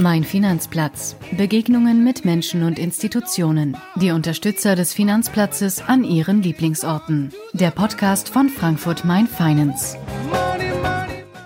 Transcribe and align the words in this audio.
Mein 0.00 0.22
Finanzplatz. 0.22 1.16
Begegnungen 1.36 2.04
mit 2.04 2.24
Menschen 2.24 2.62
und 2.62 2.78
Institutionen. 2.78 3.76
Die 3.96 4.10
Unterstützer 4.12 4.76
des 4.76 4.92
Finanzplatzes 4.92 5.82
an 5.86 6.04
ihren 6.04 6.42
Lieblingsorten. 6.42 7.32
Der 7.52 7.70
Podcast 7.70 8.28
von 8.28 8.48
Frankfurt 8.48 9.04
Main 9.04 9.26
Finance. 9.26 9.96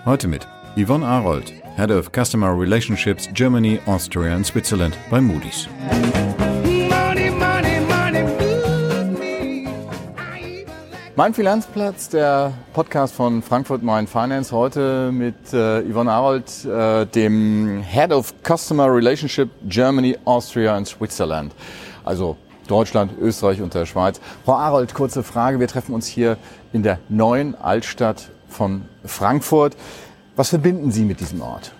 Heute 0.05 0.27
mit 0.27 0.47
Yvonne 0.75 1.05
Arold, 1.05 1.51
Head 1.75 1.91
of 1.91 2.11
Customer 2.11 2.57
Relationships 2.57 3.27
Germany, 3.33 3.79
Austria 3.85 4.35
and 4.35 4.45
Switzerland 4.45 4.97
bei 5.09 5.19
Moody's. 5.19 5.67
Mein 11.15 11.35
Finanzplatz, 11.35 12.09
der 12.09 12.53
Podcast 12.73 13.13
von 13.13 13.43
Frankfurt 13.43 13.83
Main 13.83 14.07
Finance, 14.07 14.51
heute 14.51 15.11
mit 15.11 15.53
äh, 15.53 15.83
Yvonne 15.83 16.11
Arold, 16.11 16.65
äh, 16.65 17.05
dem 17.05 17.83
Head 17.83 18.11
of 18.11 18.33
Customer 18.41 18.91
Relationship 18.91 19.51
Germany, 19.67 20.17
Austria 20.25 20.75
and 20.75 20.87
Switzerland. 20.87 21.53
Also 22.03 22.35
Deutschland, 22.67 23.11
Österreich 23.21 23.61
und 23.61 23.75
der 23.75 23.85
Schweiz. 23.85 24.19
Frau 24.43 24.53
Arold, 24.53 24.95
kurze 24.95 25.21
Frage. 25.21 25.59
Wir 25.59 25.67
treffen 25.67 25.93
uns 25.93 26.07
hier 26.07 26.35
in 26.71 26.81
der 26.81 26.97
neuen 27.09 27.53
Altstadt 27.53 28.31
von 28.47 28.85
Frankfurt. 29.05 29.77
Was 30.35 30.49
verbinden 30.49 30.91
Sie 30.91 31.05
mit 31.05 31.19
diesem 31.19 31.43
Ort? 31.43 31.73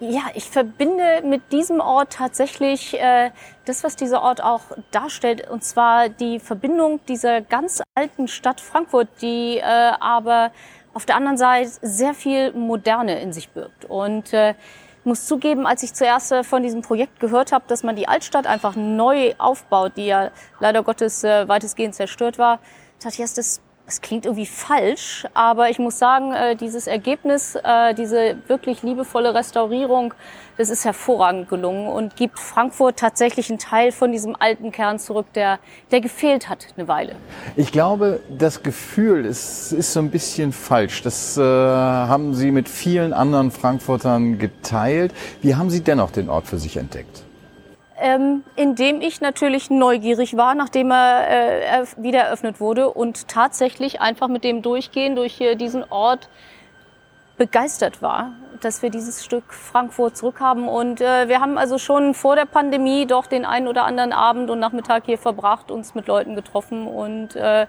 Ja, 0.00 0.26
ich 0.34 0.44
verbinde 0.44 1.22
mit 1.24 1.50
diesem 1.50 1.80
Ort 1.80 2.12
tatsächlich 2.12 2.94
äh, 3.00 3.32
das, 3.64 3.82
was 3.82 3.96
dieser 3.96 4.22
Ort 4.22 4.40
auch 4.40 4.62
darstellt, 4.92 5.50
und 5.50 5.64
zwar 5.64 6.08
die 6.08 6.38
Verbindung 6.38 7.00
dieser 7.06 7.40
ganz 7.40 7.82
alten 7.96 8.28
Stadt 8.28 8.60
Frankfurt, 8.60 9.08
die 9.20 9.58
äh, 9.58 9.62
aber 9.62 10.52
auf 10.94 11.04
der 11.04 11.16
anderen 11.16 11.36
Seite 11.36 11.70
sehr 11.82 12.14
viel 12.14 12.52
Moderne 12.52 13.20
in 13.20 13.32
sich 13.32 13.48
birgt. 13.48 13.86
Und 13.86 14.32
äh, 14.32 14.54
muss 15.02 15.26
zugeben, 15.26 15.66
als 15.66 15.82
ich 15.82 15.94
zuerst 15.94 16.30
äh, 16.30 16.44
von 16.44 16.62
diesem 16.62 16.82
Projekt 16.82 17.18
gehört 17.18 17.50
habe, 17.50 17.64
dass 17.66 17.82
man 17.82 17.96
die 17.96 18.06
Altstadt 18.06 18.46
einfach 18.46 18.76
neu 18.76 19.34
aufbaut, 19.38 19.92
die 19.96 20.06
ja 20.06 20.30
leider 20.60 20.84
Gottes 20.84 21.24
äh, 21.24 21.48
weitestgehend 21.48 21.96
zerstört 21.96 22.38
war, 22.38 22.60
dachte 22.98 23.14
ich 23.14 23.20
erst, 23.20 23.38
das 23.38 23.60
es 23.88 24.02
klingt 24.02 24.26
irgendwie 24.26 24.46
falsch, 24.46 25.26
aber 25.34 25.70
ich 25.70 25.78
muss 25.78 25.98
sagen, 25.98 26.32
äh, 26.32 26.54
dieses 26.54 26.86
Ergebnis, 26.86 27.56
äh, 27.56 27.94
diese 27.94 28.36
wirklich 28.46 28.82
liebevolle 28.82 29.34
Restaurierung, 29.34 30.12
das 30.58 30.70
ist 30.70 30.84
hervorragend 30.84 31.48
gelungen 31.48 31.88
und 31.88 32.16
gibt 32.16 32.38
Frankfurt 32.38 32.98
tatsächlich 32.98 33.48
einen 33.48 33.58
Teil 33.58 33.92
von 33.92 34.12
diesem 34.12 34.36
alten 34.38 34.72
Kern 34.72 34.98
zurück, 34.98 35.26
der, 35.34 35.58
der 35.90 36.00
gefehlt 36.00 36.48
hat 36.48 36.66
eine 36.76 36.86
Weile. 36.88 37.14
Ich 37.56 37.72
glaube, 37.72 38.20
das 38.28 38.62
Gefühl 38.62 39.24
ist, 39.24 39.72
ist 39.72 39.92
so 39.92 40.00
ein 40.00 40.10
bisschen 40.10 40.52
falsch. 40.52 41.02
Das 41.02 41.38
äh, 41.38 41.42
haben 41.42 42.34
Sie 42.34 42.50
mit 42.50 42.68
vielen 42.68 43.12
anderen 43.12 43.50
Frankfurtern 43.50 44.38
geteilt. 44.38 45.14
Wie 45.40 45.54
haben 45.54 45.70
Sie 45.70 45.80
dennoch 45.80 46.10
den 46.10 46.28
Ort 46.28 46.46
für 46.46 46.58
sich 46.58 46.76
entdeckt? 46.76 47.27
Ähm, 48.00 48.44
indem 48.56 49.00
ich 49.00 49.20
natürlich 49.20 49.70
neugierig 49.70 50.36
war, 50.36 50.54
nachdem 50.54 50.90
er 50.92 51.80
äh, 51.80 51.86
wieder 51.96 52.20
eröffnet 52.20 52.60
wurde 52.60 52.90
und 52.90 53.28
tatsächlich 53.28 54.00
einfach 54.00 54.28
mit 54.28 54.44
dem 54.44 54.62
Durchgehen 54.62 55.16
durch 55.16 55.34
hier 55.34 55.56
diesen 55.56 55.84
Ort 55.90 56.28
begeistert 57.38 58.02
war, 58.02 58.32
dass 58.60 58.82
wir 58.82 58.90
dieses 58.90 59.24
Stück 59.24 59.54
Frankfurt 59.54 60.16
zurückhaben. 60.16 60.68
Und 60.68 61.00
äh, 61.00 61.28
wir 61.28 61.40
haben 61.40 61.56
also 61.56 61.78
schon 61.78 62.12
vor 62.14 62.36
der 62.36 62.44
Pandemie 62.44 63.06
doch 63.06 63.26
den 63.26 63.44
einen 63.44 63.68
oder 63.68 63.84
anderen 63.84 64.12
Abend 64.12 64.50
und 64.50 64.58
Nachmittag 64.58 65.04
hier 65.06 65.18
verbracht, 65.18 65.70
uns 65.70 65.94
mit 65.94 66.08
Leuten 66.08 66.34
getroffen 66.34 66.86
und 66.86 67.36
äh, 67.36 67.66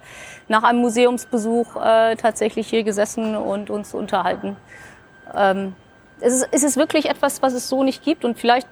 nach 0.48 0.64
einem 0.64 0.80
Museumsbesuch 0.80 1.76
äh, 1.76 2.16
tatsächlich 2.16 2.68
hier 2.68 2.84
gesessen 2.84 3.36
und 3.38 3.70
uns 3.70 3.94
unterhalten. 3.94 4.58
Ähm, 5.36 5.76
es 6.20 6.34
ist, 6.34 6.50
es 6.52 6.64
ist 6.64 6.78
wirklich 6.78 7.08
etwas, 7.08 7.42
was 7.42 7.54
es 7.54 7.70
so 7.70 7.84
nicht 7.84 8.04
gibt 8.04 8.26
und 8.26 8.38
vielleicht 8.38 8.68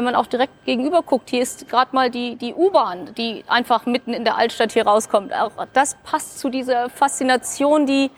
wenn 0.00 0.04
man 0.06 0.14
auch 0.14 0.28
direkt 0.28 0.64
gegenüber 0.64 1.02
guckt, 1.02 1.28
hier 1.28 1.42
ist 1.42 1.68
gerade 1.68 1.94
mal 1.94 2.10
die, 2.10 2.36
die 2.36 2.54
U-Bahn, 2.54 3.14
die 3.18 3.44
einfach 3.48 3.84
mitten 3.84 4.14
in 4.14 4.24
der 4.24 4.38
Altstadt 4.38 4.72
hier 4.72 4.86
rauskommt. 4.86 5.34
Auch 5.34 5.52
das 5.74 5.94
passt 6.04 6.38
zu 6.38 6.48
dieser 6.48 6.88
Faszination, 6.88 7.84
die, 7.84 8.10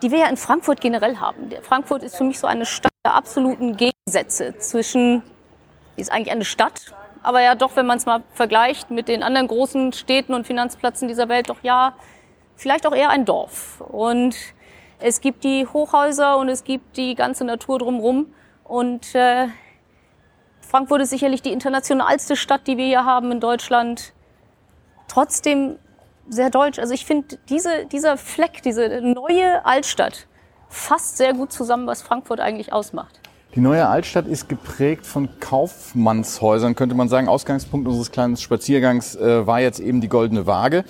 die 0.00 0.12
wir 0.12 0.20
ja 0.20 0.26
in 0.28 0.36
Frankfurt 0.36 0.80
generell 0.80 1.16
haben. 1.16 1.50
Frankfurt 1.62 2.04
ist 2.04 2.16
für 2.16 2.22
mich 2.22 2.38
so 2.38 2.46
eine 2.46 2.66
Stadt 2.66 2.92
der 3.04 3.14
absoluten 3.14 3.76
Gegensätze 3.76 4.56
zwischen, 4.58 5.24
die 5.96 6.02
ist 6.02 6.12
eigentlich 6.12 6.30
eine 6.30 6.44
Stadt, 6.44 6.94
aber 7.24 7.42
ja 7.42 7.56
doch, 7.56 7.74
wenn 7.74 7.86
man 7.86 7.98
es 7.98 8.06
mal 8.06 8.22
vergleicht 8.32 8.92
mit 8.92 9.08
den 9.08 9.24
anderen 9.24 9.48
großen 9.48 9.92
Städten 9.92 10.34
und 10.34 10.46
Finanzplätzen 10.46 11.08
dieser 11.08 11.28
Welt, 11.28 11.50
doch 11.50 11.64
ja, 11.64 11.94
vielleicht 12.54 12.86
auch 12.86 12.94
eher 12.94 13.10
ein 13.10 13.24
Dorf. 13.24 13.80
Und 13.80 14.36
es 15.00 15.20
gibt 15.20 15.42
die 15.42 15.66
Hochhäuser 15.66 16.38
und 16.38 16.48
es 16.48 16.62
gibt 16.62 16.96
die 16.96 17.16
ganze 17.16 17.44
Natur 17.44 17.80
drumherum. 17.80 18.32
Und 18.62 19.16
äh, 19.16 19.48
Frankfurt 20.68 21.00
ist 21.00 21.10
sicherlich 21.10 21.40
die 21.40 21.52
internationalste 21.52 22.36
Stadt, 22.36 22.66
die 22.66 22.76
wir 22.76 22.84
hier 22.84 23.04
haben 23.06 23.32
in 23.32 23.40
Deutschland. 23.40 24.12
Trotzdem 25.08 25.76
sehr 26.28 26.50
deutsch. 26.50 26.78
Also 26.78 26.92
ich 26.92 27.06
finde, 27.06 27.38
diese, 27.48 27.86
dieser 27.90 28.18
Fleck, 28.18 28.62
diese 28.62 29.00
neue 29.00 29.64
Altstadt 29.64 30.26
fasst 30.68 31.16
sehr 31.16 31.32
gut 31.32 31.52
zusammen, 31.52 31.86
was 31.86 32.02
Frankfurt 32.02 32.40
eigentlich 32.40 32.70
ausmacht. 32.70 33.18
Die 33.54 33.60
neue 33.60 33.88
Altstadt 33.88 34.26
ist 34.26 34.50
geprägt 34.50 35.06
von 35.06 35.30
Kaufmannshäusern, 35.40 36.74
könnte 36.74 36.94
man 36.94 37.08
sagen. 37.08 37.28
Ausgangspunkt 37.28 37.88
unseres 37.88 38.12
kleinen 38.12 38.36
Spaziergangs 38.36 39.16
äh, 39.16 39.46
war 39.46 39.60
jetzt 39.60 39.80
eben 39.80 40.02
die 40.02 40.10
Goldene 40.10 40.46
Waage. 40.46 40.84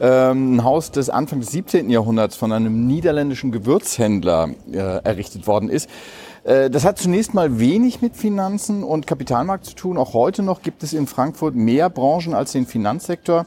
Ähm, 0.00 0.56
ein 0.56 0.64
Haus, 0.64 0.90
das 0.90 1.10
Anfang 1.10 1.40
des 1.40 1.50
17. 1.50 1.90
Jahrhunderts 1.90 2.34
von 2.34 2.50
einem 2.50 2.86
niederländischen 2.86 3.52
Gewürzhändler 3.52 4.48
äh, 4.72 4.78
errichtet 4.78 5.46
worden 5.46 5.68
ist. 5.68 5.90
Äh, 6.48 6.70
das 6.70 6.84
hat 6.84 6.98
zunächst 6.98 7.34
mal 7.34 7.60
wenig 7.60 8.00
mit 8.00 8.16
Finanzen 8.16 8.82
und 8.82 9.06
Kapitalmarkt 9.06 9.66
zu 9.66 9.74
tun. 9.74 9.98
Auch 9.98 10.14
heute 10.14 10.42
noch 10.42 10.62
gibt 10.62 10.82
es 10.82 10.94
in 10.94 11.06
Frankfurt 11.06 11.54
mehr 11.54 11.90
Branchen 11.90 12.34
als 12.34 12.52
den 12.52 12.66
Finanzsektor. 12.66 13.46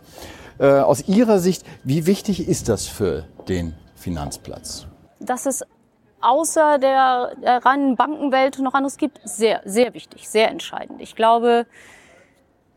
Äh, 0.60 0.80
aus 0.80 1.08
Ihrer 1.08 1.40
Sicht, 1.40 1.66
wie 1.84 2.06
wichtig 2.06 2.48
ist 2.48 2.70
das 2.70 2.88
für 2.88 3.26
den 3.48 3.74
Finanzplatz? 3.96 4.86
Dass 5.20 5.48
es 5.48 5.64
außer 6.22 6.78
der, 6.78 7.32
reinen 7.66 7.96
Bankenwelt 7.96 8.60
noch 8.60 8.76
anderes 8.76 8.98
gibt, 8.98 9.20
sehr, 9.24 9.62
sehr 9.66 9.96
wichtig, 9.96 10.30
sehr 10.30 10.52
entscheidend. 10.52 11.02
Ich 11.02 11.16
glaube, 11.16 11.66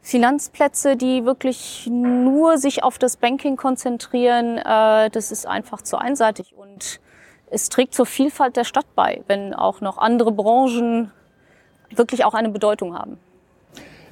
Finanzplätze, 0.00 0.96
die 0.96 1.26
wirklich 1.26 1.86
nur 1.90 2.56
sich 2.56 2.82
auf 2.82 2.98
das 2.98 3.18
Banking 3.18 3.56
konzentrieren, 3.56 4.56
äh, 4.56 5.10
das 5.10 5.30
ist 5.30 5.46
einfach 5.46 5.82
zu 5.82 5.98
einseitig 5.98 6.54
und 6.56 7.00
es 7.54 7.68
trägt 7.68 7.94
zur 7.94 8.04
Vielfalt 8.04 8.56
der 8.56 8.64
Stadt 8.64 8.86
bei, 8.94 9.22
wenn 9.28 9.54
auch 9.54 9.80
noch 9.80 9.98
andere 9.98 10.32
Branchen 10.32 11.12
wirklich 11.90 12.24
auch 12.24 12.34
eine 12.34 12.48
Bedeutung 12.48 12.98
haben. 12.98 13.18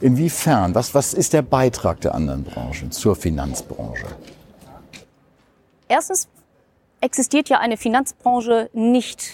Inwiefern? 0.00 0.75
Was, 0.75 0.94
was 0.94 1.12
ist 1.12 1.32
der 1.32 1.42
Beitrag 1.42 2.00
der 2.00 2.14
anderen 2.14 2.44
Branchen 2.44 2.91
zur 2.92 3.16
Finanzbranche? 3.16 4.06
Erstens 5.88 6.28
existiert 7.00 7.48
ja 7.48 7.58
eine 7.58 7.76
Finanzbranche 7.76 8.70
nicht 8.72 9.31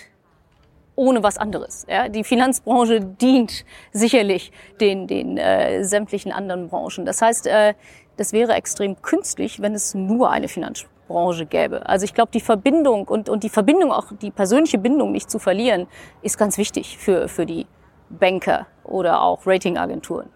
ohne 0.97 1.22
was 1.22 1.38
anderes. 1.38 1.86
Ja, 1.88 2.08
die 2.08 2.24
Finanzbranche 2.24 3.00
dient 3.00 3.64
sicherlich 3.92 4.50
den, 4.80 5.06
den 5.06 5.38
äh, 5.38 5.84
sämtlichen 5.84 6.32
anderen 6.32 6.68
Branchen. 6.68 7.04
Das 7.04 7.22
heißt, 7.22 7.47
äh, 7.47 7.74
das 8.16 8.32
wäre 8.32 8.54
extrem 8.54 9.00
künstlich, 9.00 9.62
wenn 9.62 9.74
es 9.74 9.94
nur 9.94 10.30
eine 10.30 10.48
Finanzbranche 10.48 10.97
Branche 11.09 11.47
gäbe. 11.47 11.87
Also 11.89 12.05
ich 12.05 12.15
glaube, 12.15 12.31
die 12.33 12.41
Verbindung 12.41 13.09
und, 13.09 13.28
und 13.28 13.43
die 13.43 13.49
Verbindung, 13.49 13.91
auch 13.91 14.13
die 14.22 14.31
persönliche 14.31 14.78
Bindung 14.78 15.10
nicht 15.10 15.31
zu 15.31 15.39
verlieren, 15.39 15.89
ist 16.22 16.39
ganz 16.39 16.59
wichtig 16.59 16.99
für, 16.99 17.28
für 17.28 17.47
die 17.47 17.66
Banker 18.10 18.66
oder 18.84 19.22
auch 19.22 19.47
Ratingagenturen. 19.47 20.28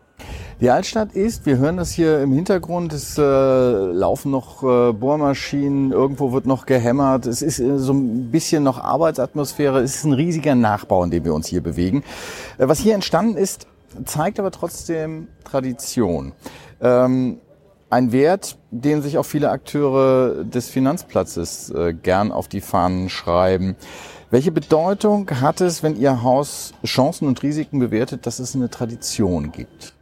Die 0.61 0.71
Altstadt 0.71 1.15
ist, 1.15 1.45
wir 1.47 1.59
hören 1.59 1.77
das 1.77 1.91
hier 1.91 2.21
im 2.21 2.33
Hintergrund, 2.33 2.93
es 2.93 3.19
äh, 3.19 3.23
laufen 3.23 4.31
noch 4.31 4.63
äh, 4.63 4.93
Bohrmaschinen, 4.93 5.91
irgendwo 5.91 6.31
wird 6.31 6.47
noch 6.47 6.67
gehämmert, 6.67 7.27
es 7.27 7.43
ist 7.43 7.59
äh, 7.59 7.79
so 7.79 7.93
ein 7.93 8.31
bisschen 8.31 8.63
noch 8.63 8.79
Arbeitsatmosphäre, 8.79 9.81
es 9.81 9.97
ist 9.97 10.05
ein 10.05 10.13
riesiger 10.13 10.55
Nachbau, 10.55 11.03
in 11.03 11.11
dem 11.11 11.25
wir 11.25 11.35
uns 11.35 11.49
hier 11.49 11.63
bewegen. 11.63 12.05
Äh, 12.59 12.69
was 12.69 12.79
hier 12.79 12.95
entstanden 12.95 13.37
ist, 13.37 13.67
zeigt 14.05 14.39
aber 14.39 14.53
trotzdem 14.53 15.27
Tradition. 15.45 16.33
Ähm, 16.81 17.41
ein 17.93 18.11
Wert, 18.11 18.56
den 18.71 19.03
sich 19.03 19.19
auch 19.19 19.25
viele 19.25 19.50
Akteure 19.50 20.44
des 20.44 20.71
Finanzplatzes 20.71 21.71
äh, 21.71 21.93
gern 21.93 22.33
auf 22.33 22.49
die 22.49 22.62
Fahnen 22.62 23.11
schreiben. 23.11 23.77
Welche 24.31 24.50
Bedeutung 24.50 25.29
hat 25.43 25.61
es, 25.61 25.83
wenn 25.83 25.97
Ihr 25.97 26.23
Haus 26.23 26.73
Chancen 26.87 27.29
und 27.29 27.43
Risiken 27.43 27.79
bewertet, 27.79 28.25
dass 28.25 28.39
es 28.39 28.56
eine 28.56 28.71
Tradition 28.71 29.53
gibt? 29.53 29.93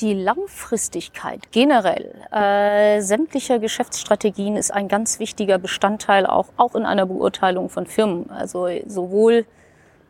Die 0.00 0.12
Langfristigkeit 0.12 1.50
generell 1.50 2.14
äh, 2.30 3.00
sämtlicher 3.00 3.58
Geschäftsstrategien 3.58 4.56
ist 4.56 4.70
ein 4.70 4.88
ganz 4.88 5.18
wichtiger 5.18 5.56
Bestandteil 5.56 6.26
auch, 6.26 6.48
auch 6.58 6.74
in 6.74 6.84
einer 6.84 7.06
Beurteilung 7.06 7.70
von 7.70 7.86
Firmen. 7.86 8.28
Also 8.28 8.68
sowohl 8.86 9.46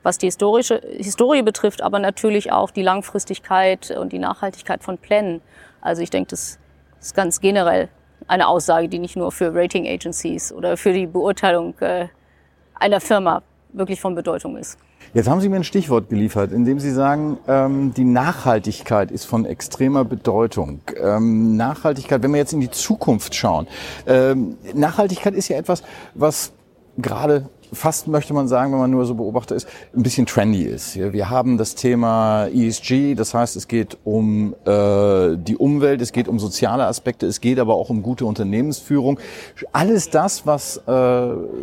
was 0.03 0.19
die 0.19 0.27
historische 0.27 0.81
Historie 0.99 1.43
betrifft, 1.43 1.83
aber 1.83 1.99
natürlich 1.99 2.53
auch 2.53 2.71
die 2.71 2.83
Langfristigkeit 2.83 3.91
und 3.91 4.13
die 4.13 4.19
Nachhaltigkeit 4.19 4.83
von 4.85 4.99
Plänen. 4.99 5.41
Also 5.85 6.03
ich 6.03 6.11
denke, 6.11 6.31
das 6.31 6.59
ist 7.01 7.15
ganz 7.15 7.41
generell 7.41 7.89
eine 8.27 8.49
Aussage, 8.49 8.89
die 8.89 8.99
nicht 8.99 9.17
nur 9.17 9.31
für 9.31 9.55
Rating 9.55 9.87
Agencies 9.87 10.51
oder 10.51 10.77
für 10.77 10.93
die 10.93 11.07
Beurteilung 11.07 11.75
äh, 11.81 12.09
einer 12.75 13.01
Firma 13.01 13.43
wirklich 13.73 14.01
von 14.01 14.15
Bedeutung 14.15 14.57
ist. 14.57 14.79
Jetzt 15.13 15.29
haben 15.29 15.41
Sie 15.43 15.49
mir 15.51 15.57
ein 15.57 15.65
Stichwort 15.65 16.09
geliefert, 16.09 16.53
indem 16.53 16.81
Sie 16.81 16.91
sagen, 16.91 17.37
ähm, 17.47 17.93
die 17.93 18.05
Nachhaltigkeit 18.05 19.11
ist 19.11 19.27
von 19.27 19.45
extremer 19.45 20.07
Bedeutung. 20.07 20.81
Ähm, 20.99 21.57
Nachhaltigkeit, 21.57 22.23
wenn 22.23 22.33
wir 22.33 22.39
jetzt 22.39 22.55
in 22.55 22.61
die 22.61 22.71
Zukunft 22.71 23.35
schauen, 23.35 23.69
ähm, 24.07 24.57
Nachhaltigkeit 24.73 25.35
ist 25.35 25.49
ja 25.49 25.59
etwas, 25.59 25.83
was 26.15 26.53
gerade 26.97 27.51
fast 27.73 28.09
möchte 28.09 28.35
man 28.35 28.49
sagen, 28.49 28.73
wenn 28.73 28.79
man 28.79 28.91
nur 28.91 29.05
so 29.07 29.15
Beobachter 29.15 29.55
ist, 29.55 29.67
ein 29.95 30.03
bisschen 30.03 30.27
trendy 30.27 30.63
ist. 30.63 30.97
Wir 30.97 31.31
haben 31.31 31.59
das 31.59 31.75
Thema 31.75 32.47
ESG, 32.47 33.15
das 33.15 33.35
heißt, 33.35 33.57
es 33.57 33.69
geht 33.69 33.99
um 34.05 34.55
äh, 34.65 35.37
die 35.37 35.57
Umwelt, 35.57 36.01
es 36.01 36.13
geht 36.13 36.29
um 36.29 36.39
soziale 36.39 36.87
Aspekte, 36.87 37.27
es 37.27 37.41
geht 37.41 37.59
aber 37.59 37.75
auch 37.75 37.91
um 37.91 38.03
gute 38.03 38.27
Unternehmensführung. 38.27 39.19
Alles 39.73 40.11
das, 40.11 40.47
was, 40.47 40.77
äh, 40.77 40.81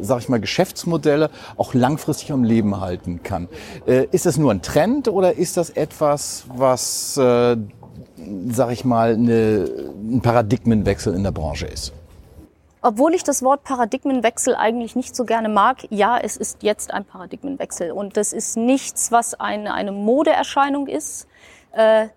sag 0.02 0.20
ich 0.20 0.30
mal, 0.30 0.40
Geschäftsmodelle 0.40 1.30
auch 1.58 1.74
langfristig 1.74 2.32
am 2.32 2.44
Leben 2.44 2.80
halten 2.80 3.24
kann. 3.24 3.48
Äh, 3.86 4.08
ist 4.12 4.26
das 4.26 4.38
nur 4.38 4.52
ein 4.52 4.62
Trend 4.62 5.08
oder 5.08 5.38
ist 5.38 5.58
das 5.58 5.70
etwas, 5.70 6.46
was, 6.56 7.18
äh, 7.18 7.58
sag 8.50 8.72
ich 8.72 8.86
mal, 8.86 9.14
eine, 9.14 9.70
ein 10.02 10.22
Paradigmenwechsel 10.22 11.14
in 11.14 11.24
der 11.24 11.32
Branche 11.32 11.68
ist? 11.68 11.94
Obwohl 12.84 13.14
ich 13.14 13.24
das 13.24 13.44
Wort 13.44 13.64
Paradigmenwechsel 13.64 14.56
eigentlich 14.56 14.96
nicht 14.96 15.16
so 15.16 15.24
gerne 15.24 15.50
mag, 15.50 15.86
ja, 15.92 16.18
es 16.18 16.36
ist 16.36 16.64
jetzt 16.64 16.92
ein 16.92 17.06
Paradigmenwechsel. 17.06 17.92
Und 17.92 18.18
das 18.18 18.34
ist 18.34 18.58
nichts, 18.58 19.12
was 19.12 19.40
eine, 19.40 19.74
eine 19.74 19.92
Modeerscheinung 19.92 20.88
ist. 20.88 21.28
Äh, 21.74 22.08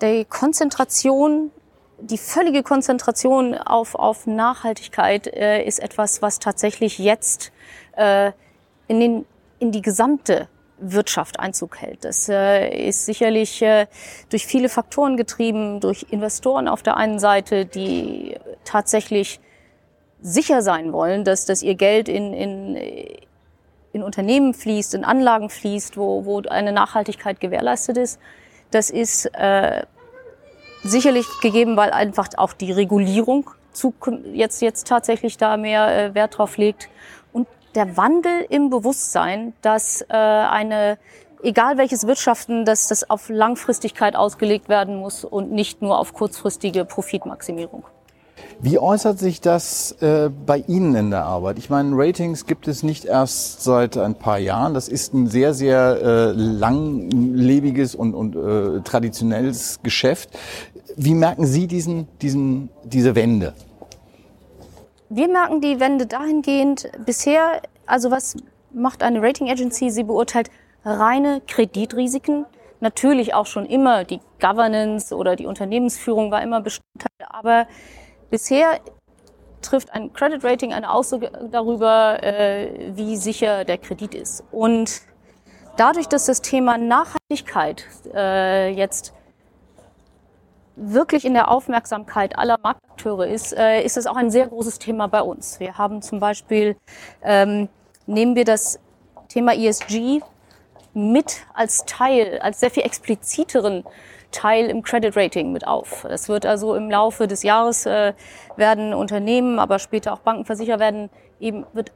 die 0.00 0.24
Konzentration, 0.24 1.50
die 1.98 2.16
völlige 2.16 2.62
Konzentration 2.62 3.54
auf, 3.54 3.94
auf 3.94 4.26
Nachhaltigkeit 4.26 5.26
äh, 5.26 5.62
ist 5.64 5.80
etwas, 5.80 6.22
was 6.22 6.38
tatsächlich 6.38 6.98
jetzt 6.98 7.52
äh, 7.96 8.32
in, 8.88 9.00
den, 9.00 9.26
in 9.58 9.70
die 9.70 9.82
gesamte 9.82 10.48
Wirtschaft 10.78 11.38
Einzug 11.38 11.76
hält. 11.76 12.06
Das 12.06 12.26
äh, 12.30 12.88
ist 12.88 13.04
sicherlich 13.04 13.60
äh, 13.60 13.86
durch 14.30 14.46
viele 14.46 14.70
Faktoren 14.70 15.18
getrieben, 15.18 15.80
durch 15.80 16.06
Investoren 16.08 16.68
auf 16.68 16.82
der 16.82 16.96
einen 16.96 17.18
Seite, 17.18 17.66
die 17.66 18.38
tatsächlich 18.64 19.40
sicher 20.22 20.62
sein 20.62 20.92
wollen, 20.92 21.24
dass, 21.24 21.46
dass 21.46 21.62
ihr 21.62 21.74
Geld 21.74 22.08
in, 22.08 22.32
in, 22.32 22.76
in 23.92 24.02
Unternehmen 24.02 24.54
fließt, 24.54 24.94
in 24.94 25.04
Anlagen 25.04 25.50
fließt, 25.50 25.96
wo, 25.96 26.24
wo 26.24 26.40
eine 26.42 26.72
Nachhaltigkeit 26.72 27.40
gewährleistet 27.40 27.96
ist. 27.96 28.20
Das 28.70 28.90
ist 28.90 29.26
äh, 29.34 29.82
sicherlich 30.82 31.26
gegeben, 31.42 31.76
weil 31.76 31.90
einfach 31.90 32.28
auch 32.36 32.52
die 32.52 32.72
Regulierung 32.72 33.50
jetzt, 34.32 34.62
jetzt 34.62 34.86
tatsächlich 34.86 35.36
da 35.36 35.56
mehr 35.56 35.88
äh, 36.10 36.14
Wert 36.14 36.38
drauf 36.38 36.56
legt. 36.56 36.88
Und 37.32 37.46
der 37.74 37.96
Wandel 37.96 38.46
im 38.48 38.70
Bewusstsein, 38.70 39.54
dass 39.62 40.02
äh, 40.02 40.14
eine, 40.14 40.98
egal 41.42 41.78
welches 41.78 42.06
Wirtschaften, 42.06 42.64
dass 42.64 42.88
das 42.88 43.08
auf 43.08 43.28
Langfristigkeit 43.28 44.16
ausgelegt 44.16 44.68
werden 44.68 44.96
muss 44.96 45.24
und 45.24 45.52
nicht 45.52 45.82
nur 45.82 45.98
auf 45.98 46.12
kurzfristige 46.12 46.84
Profitmaximierung. 46.84 47.84
Wie 48.62 48.78
äußert 48.78 49.18
sich 49.18 49.40
das 49.40 49.92
äh, 50.02 50.28
bei 50.28 50.58
Ihnen 50.68 50.94
in 50.94 51.10
der 51.10 51.24
Arbeit? 51.24 51.58
Ich 51.58 51.70
meine, 51.70 51.90
Ratings 51.94 52.44
gibt 52.44 52.68
es 52.68 52.82
nicht 52.82 53.06
erst 53.06 53.62
seit 53.62 53.96
ein 53.96 54.14
paar 54.14 54.38
Jahren. 54.38 54.74
Das 54.74 54.88
ist 54.88 55.14
ein 55.14 55.28
sehr, 55.28 55.54
sehr 55.54 55.98
äh, 56.02 56.32
langlebiges 56.32 57.94
und, 57.94 58.14
und 58.14 58.36
äh, 58.36 58.82
traditionelles 58.82 59.80
Geschäft. 59.82 60.30
Wie 60.96 61.14
merken 61.14 61.46
Sie 61.46 61.66
diesen, 61.66 62.08
diesen, 62.20 62.68
diese 62.84 63.14
Wende? 63.14 63.54
Wir 65.08 65.28
merken 65.28 65.60
die 65.60 65.80
Wende 65.80 66.06
dahingehend 66.06 66.90
bisher, 67.06 67.62
also 67.86 68.10
was 68.10 68.36
macht 68.72 69.02
eine 69.02 69.22
Rating 69.22 69.50
Agency? 69.50 69.90
Sie 69.90 70.04
beurteilt 70.04 70.50
reine 70.84 71.40
Kreditrisiken. 71.46 72.46
Natürlich 72.80 73.34
auch 73.34 73.46
schon 73.46 73.66
immer 73.66 74.04
die 74.04 74.20
Governance 74.40 75.14
oder 75.14 75.36
die 75.36 75.46
Unternehmensführung 75.46 76.30
war 76.30 76.42
immer 76.42 76.60
Bestandteil, 76.60 77.26
aber 77.28 77.66
Bisher 78.30 78.80
trifft 79.60 79.92
ein 79.92 80.12
Credit 80.12 80.42
Rating 80.44 80.72
eine 80.72 80.90
Aussage 80.92 81.30
darüber, 81.50 82.22
äh, 82.22 82.92
wie 82.94 83.16
sicher 83.16 83.64
der 83.64 83.78
Kredit 83.78 84.14
ist. 84.14 84.44
Und 84.50 85.02
dadurch, 85.76 86.08
dass 86.08 86.26
das 86.26 86.40
Thema 86.40 86.78
Nachhaltigkeit 86.78 87.84
äh, 88.14 88.70
jetzt 88.70 89.12
wirklich 90.76 91.24
in 91.24 91.34
der 91.34 91.50
Aufmerksamkeit 91.50 92.38
aller 92.38 92.58
Marktakteure 92.62 93.26
ist, 93.26 93.52
äh, 93.52 93.82
ist 93.82 93.96
es 93.96 94.06
auch 94.06 94.16
ein 94.16 94.30
sehr 94.30 94.46
großes 94.46 94.78
Thema 94.78 95.08
bei 95.08 95.20
uns. 95.20 95.60
Wir 95.60 95.76
haben 95.76 96.00
zum 96.00 96.20
Beispiel, 96.20 96.76
ähm, 97.22 97.68
nehmen 98.06 98.34
wir 98.34 98.44
das 98.44 98.78
Thema 99.28 99.54
ESG 99.54 100.22
mit 100.94 101.42
als 101.54 101.84
Teil, 101.84 102.38
als 102.40 102.60
sehr 102.60 102.70
viel 102.70 102.82
expliziteren 102.82 103.84
Teil 104.32 104.66
im 104.66 104.82
Credit 104.82 105.16
Rating 105.16 105.52
mit 105.52 105.66
auf. 105.66 106.04
Es 106.04 106.28
wird 106.28 106.46
also 106.46 106.74
im 106.74 106.90
Laufe 106.90 107.26
des 107.26 107.42
Jahres 107.42 107.86
äh, 107.86 108.12
werden 108.56 108.94
Unternehmen, 108.94 109.58
aber 109.58 109.78
später 109.78 110.12
auch 110.12 110.20
Banken, 110.20 110.44
Versicherer 110.44 110.78
werden 110.78 111.10
eben 111.40 111.66
wird 111.72 111.92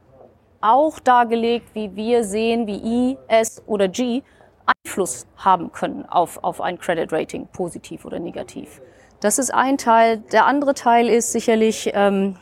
auch 0.61 0.99
dargelegt, 0.99 1.67
wie 1.73 1.95
wir 1.95 2.23
sehen, 2.23 2.67
wie 2.67 2.77
I, 3.11 3.17
S 3.27 3.61
oder 3.67 3.87
G 3.87 4.23
Einfluss 4.65 5.27
haben 5.37 5.71
können 5.71 6.05
auf, 6.07 6.43
auf 6.43 6.59
ein 6.59 6.79
Credit 6.79 7.11
Rating, 7.13 7.47
positiv 7.47 8.05
oder 8.05 8.19
negativ. 8.19 8.81
Das 9.19 9.37
ist 9.37 9.53
ein 9.53 9.77
Teil. 9.77 10.17
Der 10.31 10.45
andere 10.45 10.73
Teil 10.73 11.07
ist 11.07 11.31
sicherlich 11.31 11.91
ähm, 11.93 12.37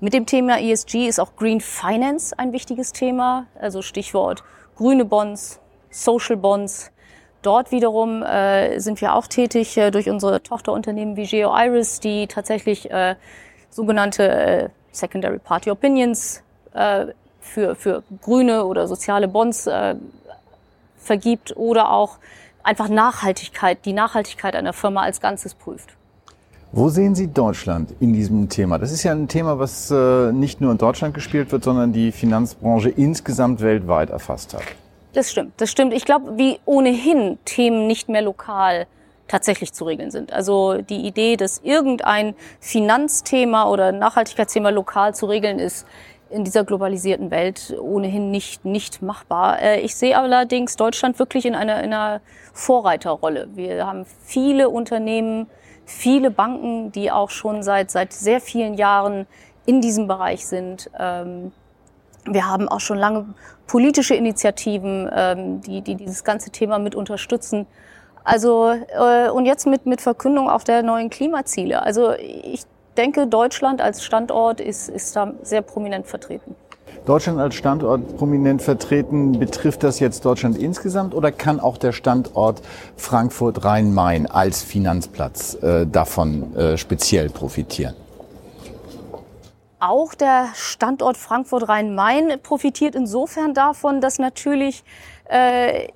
mit 0.00 0.14
dem 0.14 0.24
Thema 0.24 0.58
ESG 0.58 1.06
ist 1.06 1.20
auch 1.20 1.36
Green 1.36 1.60
Finance 1.60 2.38
ein 2.38 2.52
wichtiges 2.52 2.92
Thema. 2.92 3.46
Also 3.58 3.82
Stichwort 3.82 4.42
grüne 4.76 5.04
Bonds, 5.04 5.60
Social 5.90 6.38
Bonds. 6.38 6.90
Dort 7.42 7.72
wiederum 7.72 8.22
äh, 8.22 8.78
sind 8.80 9.00
wir 9.00 9.14
auch 9.14 9.26
tätig 9.26 9.76
äh, 9.76 9.90
durch 9.90 10.10
unsere 10.10 10.42
Tochterunternehmen 10.42 11.16
wie 11.16 11.26
Geo 11.26 11.54
Iris, 11.56 12.00
die 12.00 12.26
tatsächlich 12.26 12.90
äh, 12.90 13.14
sogenannte 13.70 14.28
äh, 14.28 14.68
Secondary 14.92 15.38
Party 15.38 15.70
Opinions 15.70 16.42
äh, 16.74 17.06
für, 17.40 17.74
für 17.74 18.02
grüne 18.20 18.64
oder 18.66 18.86
soziale 18.86 19.26
Bonds 19.26 19.66
äh, 19.66 19.94
vergibt 20.98 21.56
oder 21.56 21.90
auch 21.90 22.18
einfach 22.62 22.88
Nachhaltigkeit, 22.88 23.84
die 23.86 23.94
Nachhaltigkeit 23.94 24.54
einer 24.54 24.74
Firma 24.74 25.02
als 25.02 25.20
Ganzes 25.20 25.54
prüft. 25.54 25.96
Wo 26.72 26.88
sehen 26.88 27.14
Sie 27.16 27.26
Deutschland 27.26 27.94
in 27.98 28.12
diesem 28.12 28.48
Thema? 28.48 28.78
Das 28.78 28.92
ist 28.92 29.02
ja 29.02 29.12
ein 29.12 29.26
Thema, 29.26 29.58
was 29.58 29.90
äh, 29.90 30.30
nicht 30.30 30.60
nur 30.60 30.70
in 30.70 30.78
Deutschland 30.78 31.14
gespielt 31.14 31.50
wird, 31.50 31.64
sondern 31.64 31.92
die 31.92 32.12
Finanzbranche 32.12 32.90
insgesamt 32.90 33.60
weltweit 33.60 34.10
erfasst 34.10 34.54
hat. 34.54 34.62
Das 35.12 35.30
stimmt, 35.30 35.60
das 35.60 35.70
stimmt. 35.70 35.92
Ich 35.92 36.04
glaube, 36.04 36.38
wie 36.38 36.60
ohnehin 36.64 37.38
Themen 37.44 37.86
nicht 37.86 38.08
mehr 38.08 38.22
lokal 38.22 38.86
tatsächlich 39.26 39.72
zu 39.72 39.84
regeln 39.84 40.10
sind. 40.10 40.32
Also 40.32 40.82
die 40.82 41.06
Idee, 41.06 41.36
dass 41.36 41.58
irgendein 41.58 42.34
Finanzthema 42.60 43.68
oder 43.68 43.92
Nachhaltigkeitsthema 43.92 44.70
lokal 44.70 45.14
zu 45.14 45.26
regeln 45.26 45.58
ist, 45.58 45.86
in 46.30 46.44
dieser 46.44 46.64
globalisierten 46.64 47.30
Welt 47.30 47.76
ohnehin 47.80 48.30
nicht, 48.30 48.64
nicht 48.64 49.02
machbar. 49.02 49.60
Äh, 49.60 49.80
ich 49.80 49.96
sehe 49.96 50.16
allerdings 50.16 50.76
Deutschland 50.76 51.18
wirklich 51.18 51.44
in 51.44 51.54
einer, 51.54 51.82
in 51.82 51.92
einer 51.92 52.20
Vorreiterrolle. 52.52 53.48
Wir 53.54 53.84
haben 53.84 54.06
viele 54.24 54.68
Unternehmen, 54.68 55.48
viele 55.86 56.30
Banken, 56.30 56.92
die 56.92 57.10
auch 57.10 57.30
schon 57.30 57.64
seit, 57.64 57.90
seit 57.90 58.12
sehr 58.12 58.40
vielen 58.40 58.74
Jahren 58.74 59.26
in 59.66 59.80
diesem 59.80 60.06
Bereich 60.06 60.46
sind. 60.46 60.88
Wir 62.26 62.46
haben 62.46 62.68
auch 62.68 62.80
schon 62.80 62.98
lange 62.98 63.26
politische 63.66 64.14
Initiativen, 64.14 65.08
ähm, 65.12 65.60
die, 65.62 65.80
die 65.80 65.94
dieses 65.94 66.24
ganze 66.24 66.50
Thema 66.50 66.78
mit 66.78 66.94
unterstützen. 66.94 67.66
Also 68.24 68.70
äh, 68.70 69.30
und 69.30 69.46
jetzt 69.46 69.66
mit, 69.66 69.86
mit 69.86 70.00
Verkündung 70.00 70.48
auch 70.48 70.62
der 70.62 70.82
neuen 70.82 71.10
Klimaziele. 71.10 71.82
Also 71.82 72.12
ich 72.12 72.64
denke, 72.96 73.26
Deutschland 73.26 73.80
als 73.80 74.04
Standort 74.04 74.60
ist, 74.60 74.88
ist 74.88 75.16
da 75.16 75.32
sehr 75.42 75.62
prominent 75.62 76.06
vertreten. 76.06 76.54
Deutschland 77.06 77.38
als 77.40 77.54
Standort 77.54 78.16
prominent 78.18 78.60
vertreten, 78.60 79.38
betrifft 79.38 79.82
das 79.82 80.00
jetzt 80.00 80.24
Deutschland 80.24 80.58
insgesamt 80.58 81.14
oder 81.14 81.32
kann 81.32 81.58
auch 81.58 81.78
der 81.78 81.92
Standort 81.92 82.60
Frankfurt-Rhein-Main 82.96 84.26
als 84.26 84.62
Finanzplatz 84.62 85.54
äh, 85.62 85.86
davon 85.86 86.54
äh, 86.56 86.76
speziell 86.76 87.30
profitieren? 87.30 87.94
Auch 89.80 90.14
der 90.14 90.50
Standort 90.54 91.16
Frankfurt-Rhein-Main 91.16 92.38
profitiert 92.42 92.94
insofern 92.94 93.54
davon, 93.54 94.02
dass 94.02 94.18
natürlich 94.18 94.84
äh, 95.24 95.88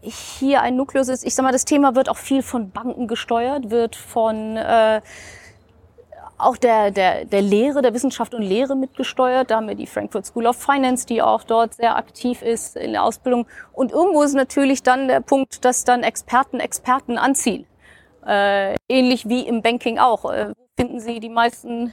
hier 0.00 0.62
ein 0.62 0.76
Nukleus 0.76 1.08
ist. 1.08 1.22
Ich 1.22 1.34
sag 1.34 1.42
mal, 1.42 1.52
das 1.52 1.66
Thema 1.66 1.94
wird 1.94 2.08
auch 2.08 2.16
viel 2.16 2.42
von 2.42 2.70
Banken 2.70 3.06
gesteuert, 3.06 3.70
wird 3.70 3.94
von 3.94 4.56
äh, 4.56 5.02
auch 6.38 6.56
der, 6.56 6.90
der, 6.90 7.26
der 7.26 7.42
Lehre, 7.42 7.82
der 7.82 7.92
Wissenschaft 7.92 8.34
und 8.34 8.42
Lehre 8.42 8.74
mitgesteuert. 8.74 9.50
Da 9.50 9.56
haben 9.56 9.68
wir 9.68 9.74
die 9.74 9.86
Frankfurt 9.86 10.24
School 10.24 10.46
of 10.46 10.56
Finance, 10.56 11.04
die 11.06 11.20
auch 11.20 11.44
dort 11.44 11.74
sehr 11.74 11.96
aktiv 11.96 12.40
ist 12.40 12.74
in 12.74 12.92
der 12.92 13.04
Ausbildung. 13.04 13.46
Und 13.74 13.92
irgendwo 13.92 14.22
ist 14.22 14.34
natürlich 14.34 14.82
dann 14.82 15.08
der 15.08 15.20
Punkt, 15.20 15.64
dass 15.66 15.84
dann 15.84 16.02
Experten 16.02 16.58
Experten 16.58 17.18
anziehen. 17.18 17.66
Äh, 18.26 18.76
ähnlich 18.88 19.28
wie 19.28 19.42
im 19.42 19.60
Banking 19.60 19.98
auch. 19.98 20.30
Äh, 20.32 20.52
finden 20.78 21.00
Sie 21.00 21.20
die 21.20 21.28
meisten 21.28 21.92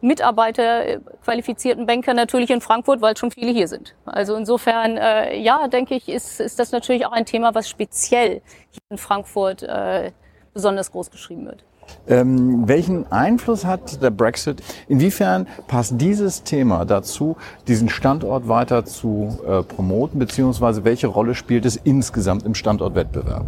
Mitarbeiter, 0.00 0.86
äh, 0.86 1.00
qualifizierten 1.24 1.86
Banker 1.86 2.14
natürlich 2.14 2.50
in 2.50 2.60
Frankfurt, 2.60 3.00
weil 3.00 3.16
schon 3.16 3.30
viele 3.30 3.50
hier 3.50 3.68
sind. 3.68 3.94
Also 4.04 4.36
insofern, 4.36 4.96
äh, 4.96 5.38
ja, 5.38 5.68
denke 5.68 5.94
ich, 5.94 6.08
ist, 6.08 6.40
ist 6.40 6.58
das 6.58 6.72
natürlich 6.72 7.06
auch 7.06 7.12
ein 7.12 7.26
Thema, 7.26 7.54
was 7.54 7.68
speziell 7.68 8.42
hier 8.70 8.82
in 8.90 8.98
Frankfurt 8.98 9.62
äh, 9.62 10.12
besonders 10.54 10.92
groß 10.92 11.10
geschrieben 11.10 11.46
wird. 11.46 11.64
Ähm, 12.06 12.68
welchen 12.68 13.10
Einfluss 13.10 13.64
hat 13.64 14.02
der 14.02 14.10
Brexit? 14.10 14.62
Inwiefern 14.88 15.46
passt 15.66 15.94
dieses 15.96 16.42
Thema 16.42 16.84
dazu, 16.84 17.36
diesen 17.66 17.88
Standort 17.88 18.48
weiter 18.48 18.84
zu 18.84 19.38
äh, 19.46 19.62
promoten, 19.62 20.18
beziehungsweise 20.18 20.84
welche 20.84 21.06
Rolle 21.06 21.34
spielt 21.34 21.64
es 21.64 21.76
insgesamt 21.76 22.44
im 22.44 22.54
Standortwettbewerb? 22.54 23.46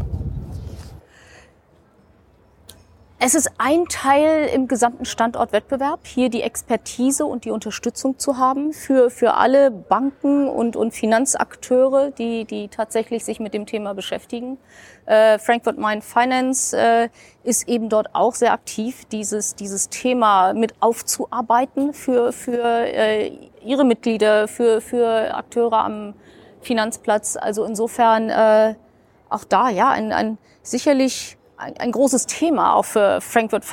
Es 3.23 3.35
ist 3.35 3.51
ein 3.59 3.85
Teil 3.85 4.49
im 4.49 4.67
gesamten 4.67 5.05
Standortwettbewerb, 5.05 6.07
hier 6.07 6.31
die 6.31 6.41
Expertise 6.41 7.27
und 7.27 7.45
die 7.45 7.51
Unterstützung 7.51 8.19
zu 8.19 8.39
haben 8.39 8.73
für, 8.73 9.11
für 9.11 9.35
alle 9.35 9.71
Banken 9.71 10.49
und, 10.49 10.75
und 10.75 10.95
Finanzakteure, 10.95 12.13
die, 12.13 12.47
die 12.47 12.69
tatsächlich 12.69 13.27
sich 13.27 13.39
mit 13.39 13.53
dem 13.53 13.67
Thema 13.67 13.93
beschäftigen. 13.93 14.57
Äh, 15.05 15.39
Frankfurt 15.39 15.77
Main 15.77 16.01
Finance 16.01 16.75
äh, 16.75 17.11
ist 17.45 17.69
eben 17.69 17.91
dort 17.91 18.15
auch 18.15 18.35
sehr 18.35 18.55
aktiv, 18.55 19.05
dieses, 19.13 19.55
dieses 19.55 19.91
Thema 19.91 20.55
mit 20.55 20.73
aufzuarbeiten 20.81 21.93
für, 21.93 22.33
für 22.33 22.65
äh, 22.65 23.33
ihre 23.63 23.85
Mitglieder, 23.85 24.49
für, 24.49 24.81
für 24.81 25.35
Akteure 25.35 25.85
am 25.85 26.15
Finanzplatz. 26.63 27.37
Also 27.37 27.67
insofern 27.67 28.31
äh, 28.31 28.77
auch 29.29 29.45
da, 29.45 29.69
ja, 29.69 29.91
ein, 29.91 30.11
ein 30.11 30.39
sicherlich 30.63 31.37
ein, 31.61 31.77
ein 31.79 31.93
großes 31.93 32.27
Thema 32.27 32.75
auch 32.75 32.85
für 32.85 33.21
Frankfurt 33.21 33.65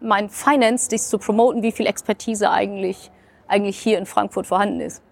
Main 0.00 0.28
Finance, 0.30 0.88
dich 0.88 1.02
zu 1.02 1.18
promoten, 1.18 1.62
wie 1.62 1.72
viel 1.72 1.86
Expertise 1.86 2.50
eigentlich, 2.50 3.10
eigentlich 3.48 3.78
hier 3.78 3.98
in 3.98 4.06
Frankfurt 4.06 4.46
vorhanden 4.46 4.80
ist. 4.80 5.02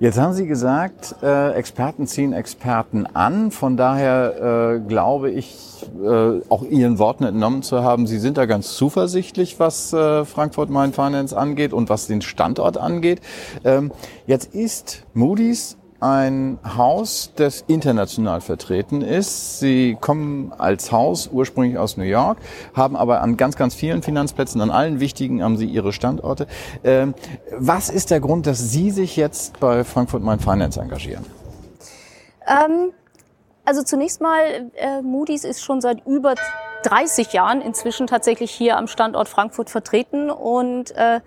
Jetzt 0.00 0.18
haben 0.18 0.32
Sie 0.32 0.48
gesagt, 0.48 1.14
äh, 1.22 1.52
Experten 1.52 2.08
ziehen 2.08 2.32
Experten 2.32 3.06
an. 3.06 3.52
Von 3.52 3.76
daher 3.76 4.74
äh, 4.74 4.88
glaube 4.88 5.30
ich, 5.30 5.86
äh, 6.02 6.40
auch 6.48 6.64
Ihren 6.64 6.98
Worten 6.98 7.22
entnommen 7.22 7.62
zu 7.62 7.84
haben, 7.84 8.08
Sie 8.08 8.18
sind 8.18 8.36
da 8.36 8.46
ganz 8.46 8.74
zuversichtlich, 8.74 9.60
was 9.60 9.92
äh, 9.92 10.24
Frankfurt 10.24 10.68
Main 10.68 10.92
Finance 10.92 11.36
angeht 11.36 11.72
und 11.72 11.88
was 11.90 12.08
den 12.08 12.22
Standort 12.22 12.76
angeht. 12.76 13.20
Ähm, 13.64 13.92
jetzt 14.26 14.52
ist 14.52 15.04
Moody's 15.14 15.76
ein 16.04 16.58
Haus, 16.76 17.32
das 17.34 17.64
international 17.66 18.42
vertreten 18.42 19.00
ist. 19.00 19.58
Sie 19.58 19.96
kommen 19.98 20.52
als 20.58 20.92
Haus 20.92 21.30
ursprünglich 21.32 21.78
aus 21.78 21.96
New 21.96 22.04
York, 22.04 22.36
haben 22.74 22.94
aber 22.94 23.22
an 23.22 23.38
ganz, 23.38 23.56
ganz 23.56 23.74
vielen 23.74 24.02
Finanzplätzen, 24.02 24.60
an 24.60 24.70
allen 24.70 25.00
wichtigen 25.00 25.42
haben 25.42 25.56
sie 25.56 25.64
ihre 25.64 25.94
Standorte. 25.94 26.46
Ähm, 26.84 27.14
was 27.56 27.88
ist 27.88 28.10
der 28.10 28.20
Grund, 28.20 28.46
dass 28.46 28.58
Sie 28.70 28.90
sich 28.90 29.16
jetzt 29.16 29.58
bei 29.60 29.82
Frankfurt 29.82 30.22
Main 30.22 30.40
Finance 30.40 30.78
engagieren? 30.78 31.24
Ähm, 32.46 32.92
also 33.64 33.82
zunächst 33.82 34.20
mal, 34.20 34.70
äh, 34.74 35.00
Moody's 35.00 35.44
ist 35.44 35.62
schon 35.62 35.80
seit 35.80 36.06
über 36.06 36.34
30 36.82 37.32
Jahren 37.32 37.62
inzwischen 37.62 38.06
tatsächlich 38.06 38.50
hier 38.50 38.76
am 38.76 38.88
Standort 38.88 39.28
Frankfurt 39.28 39.70
vertreten 39.70 40.30
und 40.30 40.90
äh, 40.96 41.20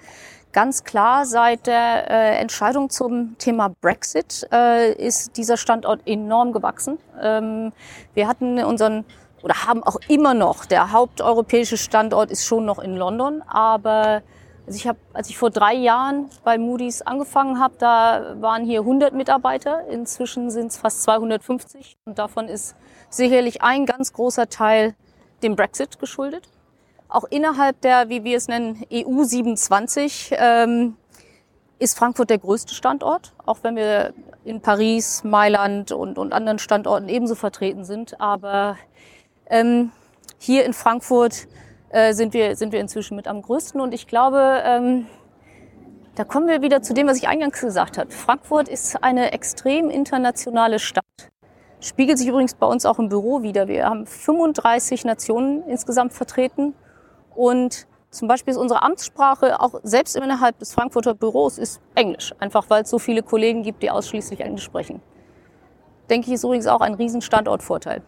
Ganz 0.57 0.83
klar, 0.83 1.27
seit 1.27 1.67
der 1.67 2.09
äh, 2.09 2.39
Entscheidung 2.39 2.89
zum 2.89 3.37
Thema 3.37 3.75
Brexit 3.79 4.47
äh, 4.51 4.91
ist 4.91 5.37
dieser 5.37 5.55
Standort 5.55 6.01
enorm 6.07 6.51
gewachsen. 6.51 6.97
Ähm, 7.21 7.73
wir 8.15 8.27
hatten 8.27 8.57
unseren 8.63 9.05
oder 9.43 9.67
haben 9.67 9.83
auch 9.83 9.97
immer 10.07 10.33
noch, 10.33 10.65
der 10.65 10.91
haupteuropäische 10.91 11.77
Standort 11.77 12.31
ist 12.31 12.43
schon 12.43 12.65
noch 12.65 12.79
in 12.79 12.97
London, 12.97 13.43
aber 13.43 14.23
also 14.65 14.77
ich 14.77 14.87
hab, 14.87 14.97
als 15.13 15.29
ich 15.29 15.37
vor 15.37 15.51
drei 15.51 15.75
Jahren 15.75 16.27
bei 16.43 16.57
Moody's 16.57 17.03
angefangen 17.03 17.59
habe, 17.59 17.75
da 17.77 18.37
waren 18.41 18.65
hier 18.65 18.79
100 18.79 19.13
Mitarbeiter. 19.13 19.87
Inzwischen 19.91 20.49
sind 20.49 20.71
es 20.71 20.77
fast 20.77 21.03
250 21.03 21.99
und 22.05 22.17
davon 22.17 22.47
ist 22.47 22.75
sicherlich 23.11 23.61
ein 23.61 23.85
ganz 23.85 24.11
großer 24.11 24.49
Teil 24.49 24.95
dem 25.43 25.55
Brexit 25.55 25.99
geschuldet. 25.99 26.49
Auch 27.09 27.23
innerhalb 27.29 27.79
der, 27.81 28.09
wie 28.09 28.23
wir 28.23 28.37
es 28.37 28.47
nennen, 28.47 28.83
EU 28.91 29.23
27 29.23 30.35
ähm, 30.37 30.97
ist 31.79 31.97
Frankfurt 31.97 32.29
der 32.29 32.37
größte 32.37 32.73
Standort, 32.73 33.33
auch 33.45 33.59
wenn 33.61 33.75
wir 33.75 34.13
in 34.43 34.61
Paris, 34.61 35.23
Mailand 35.23 35.91
und, 35.91 36.17
und 36.17 36.33
anderen 36.33 36.59
Standorten 36.59 37.07
ebenso 37.07 37.35
vertreten 37.35 37.85
sind. 37.85 38.19
Aber 38.19 38.77
ähm, 39.49 39.91
hier 40.37 40.65
in 40.65 40.73
Frankfurt 40.73 41.47
äh, 41.89 42.13
sind, 42.13 42.33
wir, 42.33 42.55
sind 42.57 42.73
wir 42.73 42.81
inzwischen 42.81 43.15
mit 43.15 43.27
am 43.27 43.41
größten. 43.41 43.79
Und 43.79 43.93
ich 43.93 44.07
glaube, 44.07 44.61
ähm, 44.65 45.07
da 46.15 46.25
kommen 46.25 46.47
wir 46.47 46.61
wieder 46.61 46.81
zu 46.81 46.93
dem, 46.93 47.07
was 47.07 47.17
ich 47.17 47.27
eingangs 47.27 47.61
gesagt 47.61 47.97
habe. 47.97 48.11
Frankfurt 48.11 48.67
ist 48.67 49.01
eine 49.01 49.31
extrem 49.31 49.89
internationale 49.89 50.79
Stadt. 50.79 51.05
Spiegelt 51.79 52.17
sich 52.17 52.27
übrigens 52.27 52.55
bei 52.55 52.65
uns 52.65 52.85
auch 52.85 52.99
im 52.99 53.07
Büro 53.07 53.43
wieder. 53.43 53.67
Wir 53.67 53.85
haben 53.85 54.07
35 54.07 55.05
Nationen 55.05 55.63
insgesamt 55.67 56.11
vertreten 56.11 56.73
und 57.37 57.87
zum 58.09 58.27
Beispiel 58.27 58.51
ist 58.51 58.57
unsere 58.57 58.81
Amtssprache 58.81 59.61
auch 59.61 59.79
selbst 59.83 60.15
innerhalb 60.15 60.57
des 60.59 60.73
Frankfurter 60.73 61.13
Büros 61.13 61.57
ist 61.57 61.79
Englisch, 61.93 62.33
einfach 62.39 62.65
weil 62.69 62.83
es 62.83 62.89
so 62.89 62.97
viele 62.97 63.21
Kollegen 63.21 63.63
gibt, 63.63 63.83
die 63.83 63.91
ausschließlich 63.91 64.39
Englisch 64.39 64.63
sprechen. 64.63 65.01
Denke 66.09 66.27
ich, 66.27 66.33
ist 66.33 66.43
übrigens 66.43 66.67
auch 66.67 66.81
ein 66.81 66.95
Riesenstandortvorteil. 66.95 68.01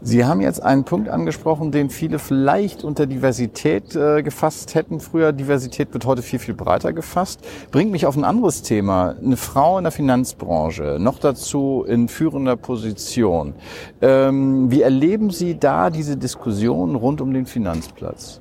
Sie 0.00 0.24
haben 0.24 0.40
jetzt 0.40 0.62
einen 0.62 0.84
Punkt 0.84 1.08
angesprochen, 1.08 1.72
den 1.72 1.90
viele 1.90 2.20
vielleicht 2.20 2.84
unter 2.84 3.06
Diversität 3.06 3.96
äh, 3.96 4.22
gefasst 4.22 4.76
hätten 4.76 5.00
früher. 5.00 5.32
Diversität 5.32 5.92
wird 5.92 6.06
heute 6.06 6.22
viel, 6.22 6.38
viel 6.38 6.54
breiter 6.54 6.92
gefasst. 6.92 7.40
Bringt 7.72 7.90
mich 7.90 8.06
auf 8.06 8.16
ein 8.16 8.24
anderes 8.24 8.62
Thema. 8.62 9.16
Eine 9.20 9.36
Frau 9.36 9.76
in 9.76 9.84
der 9.84 9.90
Finanzbranche, 9.90 10.98
noch 11.00 11.18
dazu 11.18 11.84
in 11.88 12.08
führender 12.08 12.56
Position. 12.56 13.54
Ähm, 14.00 14.70
wie 14.70 14.82
erleben 14.82 15.30
Sie 15.30 15.58
da 15.58 15.90
diese 15.90 16.16
Diskussion 16.16 16.94
rund 16.94 17.20
um 17.20 17.34
den 17.34 17.46
Finanzplatz? 17.46 18.40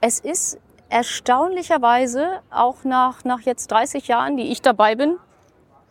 Es 0.00 0.18
ist 0.18 0.58
erstaunlicherweise 0.88 2.40
auch 2.50 2.84
nach, 2.84 3.24
nach 3.24 3.40
jetzt 3.40 3.70
30 3.70 4.08
Jahren, 4.08 4.36
die 4.38 4.50
ich 4.50 4.62
dabei 4.62 4.94
bin, 4.94 5.16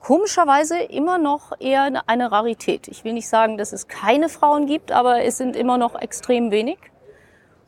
komischerweise 0.02 0.80
immer 0.80 1.18
noch 1.18 1.54
eher 1.60 2.04
eine 2.08 2.32
Rarität. 2.32 2.88
Ich 2.88 3.04
will 3.04 3.14
nicht 3.14 3.30
sagen, 3.30 3.58
dass 3.58 3.72
es 3.72 3.88
keine 3.88 4.30
Frauen 4.30 4.66
gibt, 4.66 4.92
aber 4.92 5.24
es 5.24 5.38
sind 5.38 5.56
immer 5.56 5.78
noch 5.78 5.96
extrem 5.96 6.52
wenig. 6.52 6.78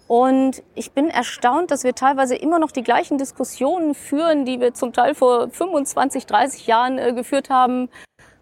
Und 0.07 0.61
ich 0.75 0.91
bin 0.91 1.09
erstaunt, 1.09 1.71
dass 1.71 1.83
wir 1.83 1.95
teilweise 1.95 2.35
immer 2.35 2.59
noch 2.59 2.71
die 2.71 2.83
gleichen 2.83 3.17
Diskussionen 3.17 3.95
führen, 3.95 4.45
die 4.45 4.59
wir 4.59 4.73
zum 4.73 4.93
Teil 4.93 5.15
vor 5.15 5.49
25, 5.49 6.25
30 6.25 6.67
Jahren 6.67 6.97
äh, 6.97 7.13
geführt 7.13 7.49
haben, 7.49 7.89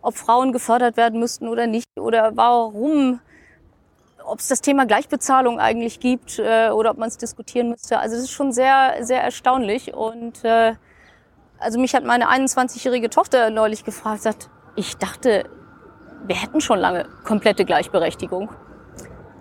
ob 0.01 0.15
Frauen 0.15 0.51
gefördert 0.53 0.98
werden 0.98 1.19
müssten 1.19 1.48
oder 1.48 1.67
nicht 1.67 1.86
oder 2.00 2.36
warum, 2.36 3.19
ob 4.25 4.39
es 4.39 4.48
das 4.48 4.62
Thema 4.62 4.86
Gleichbezahlung 4.86 5.60
eigentlich 5.60 6.00
gibt 6.00 6.39
äh, 6.39 6.69
oder 6.69 6.91
ob 6.91 6.98
man 6.98 7.10
es 7.10 7.17
diskutieren 7.17 7.69
müsste. 7.69 8.00
Also 8.00 8.15
das 8.15 8.25
ist 8.25 8.31
schon 8.31 8.51
sehr, 8.51 8.98
sehr 9.01 9.21
erstaunlich 9.21 9.93
und 9.93 10.43
äh, 10.43 10.74
also 11.61 11.79
mich 11.79 11.93
hat 11.95 12.03
meine 12.03 12.29
21-jährige 12.29 13.09
Tochter 13.09 13.49
neulich 13.49 13.85
gefragt, 13.85 14.23
sagt, 14.23 14.49
ich 14.75 14.97
dachte, 14.97 15.45
wir 16.25 16.35
hätten 16.35 16.61
schon 16.61 16.79
lange 16.79 17.05
komplette 17.23 17.65
Gleichberechtigung 17.65 18.49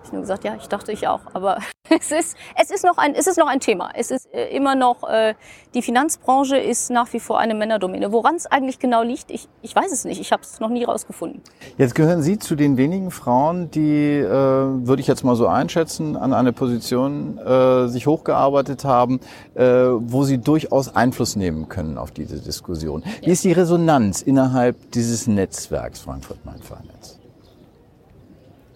ich 0.05 0.13
nur 0.13 0.23
gesagt, 0.23 0.45
ja, 0.45 0.57
ich 0.57 0.69
dachte 0.69 0.93
ich 0.93 1.07
auch. 1.09 1.21
Aber 1.35 1.59
es 1.89 2.11
ist, 2.11 2.37
es 2.57 2.71
ist, 2.71 2.85
noch, 2.85 2.99
ein, 2.99 3.15
es 3.15 3.27
ist 3.27 3.39
noch 3.39 3.49
ein 3.49 3.61
Thema. 3.61 3.91
Es 3.95 4.11
ist 4.11 4.33
äh, 4.33 4.49
immer 4.55 4.75
noch, 4.75 5.09
äh, 5.09 5.35
die 5.75 5.83
Finanzbranche 5.83 6.57
ist 6.57 6.91
nach 6.91 7.13
wie 7.13 7.21
vor 7.21 7.39
eine 7.39 7.55
Männerdomäne. 7.55 8.13
Woran 8.13 8.37
es 8.37 8.47
eigentlich 8.47 8.79
genau 8.79 9.03
liegt, 9.03 9.31
ich, 9.31 9.49
ich 9.63 9.75
weiß 9.75 9.93
es 9.93 10.05
nicht. 10.05 10.21
Ich 10.21 10.33
habe 10.33 10.43
es 10.43 10.61
noch 10.61 10.69
nie 10.69 10.85
rausgefunden. 10.85 11.43
Jetzt 11.79 11.95
gehören 11.95 12.23
Sie 12.23 12.39
zu 12.39 12.55
den 12.55 12.77
wenigen 12.77 13.11
Frauen, 13.11 13.71
die, 13.71 14.19
äh, 14.19 14.31
würde 14.31 15.01
ich 15.01 15.07
jetzt 15.07 15.25
mal 15.25 15.37
so 15.37 15.47
einschätzen, 15.47 16.17
an 16.17 16.33
eine 16.33 16.53
Position 16.53 17.39
äh, 17.39 17.89
sich 17.89 18.07
hochgearbeitet 18.07 18.85
haben, 18.85 19.21
äh, 19.55 19.65
wo 19.65 20.25
Sie 20.25 20.39
durchaus 20.39 20.95
Einfluss 20.95 21.37
nehmen 21.37 21.69
können 21.69 21.99
auf 21.99 22.11
diese 22.11 22.41
Diskussion. 22.41 23.03
Ja. 23.05 23.27
Wie 23.27 23.31
ist 23.33 23.45
die 23.45 23.53
Resonanz 23.53 24.23
innerhalb 24.23 24.93
dieses 24.93 25.27
Netzwerks 25.27 26.01
Frankfurt 26.01 26.45
Main 26.45 26.63
Finance? 26.63 27.19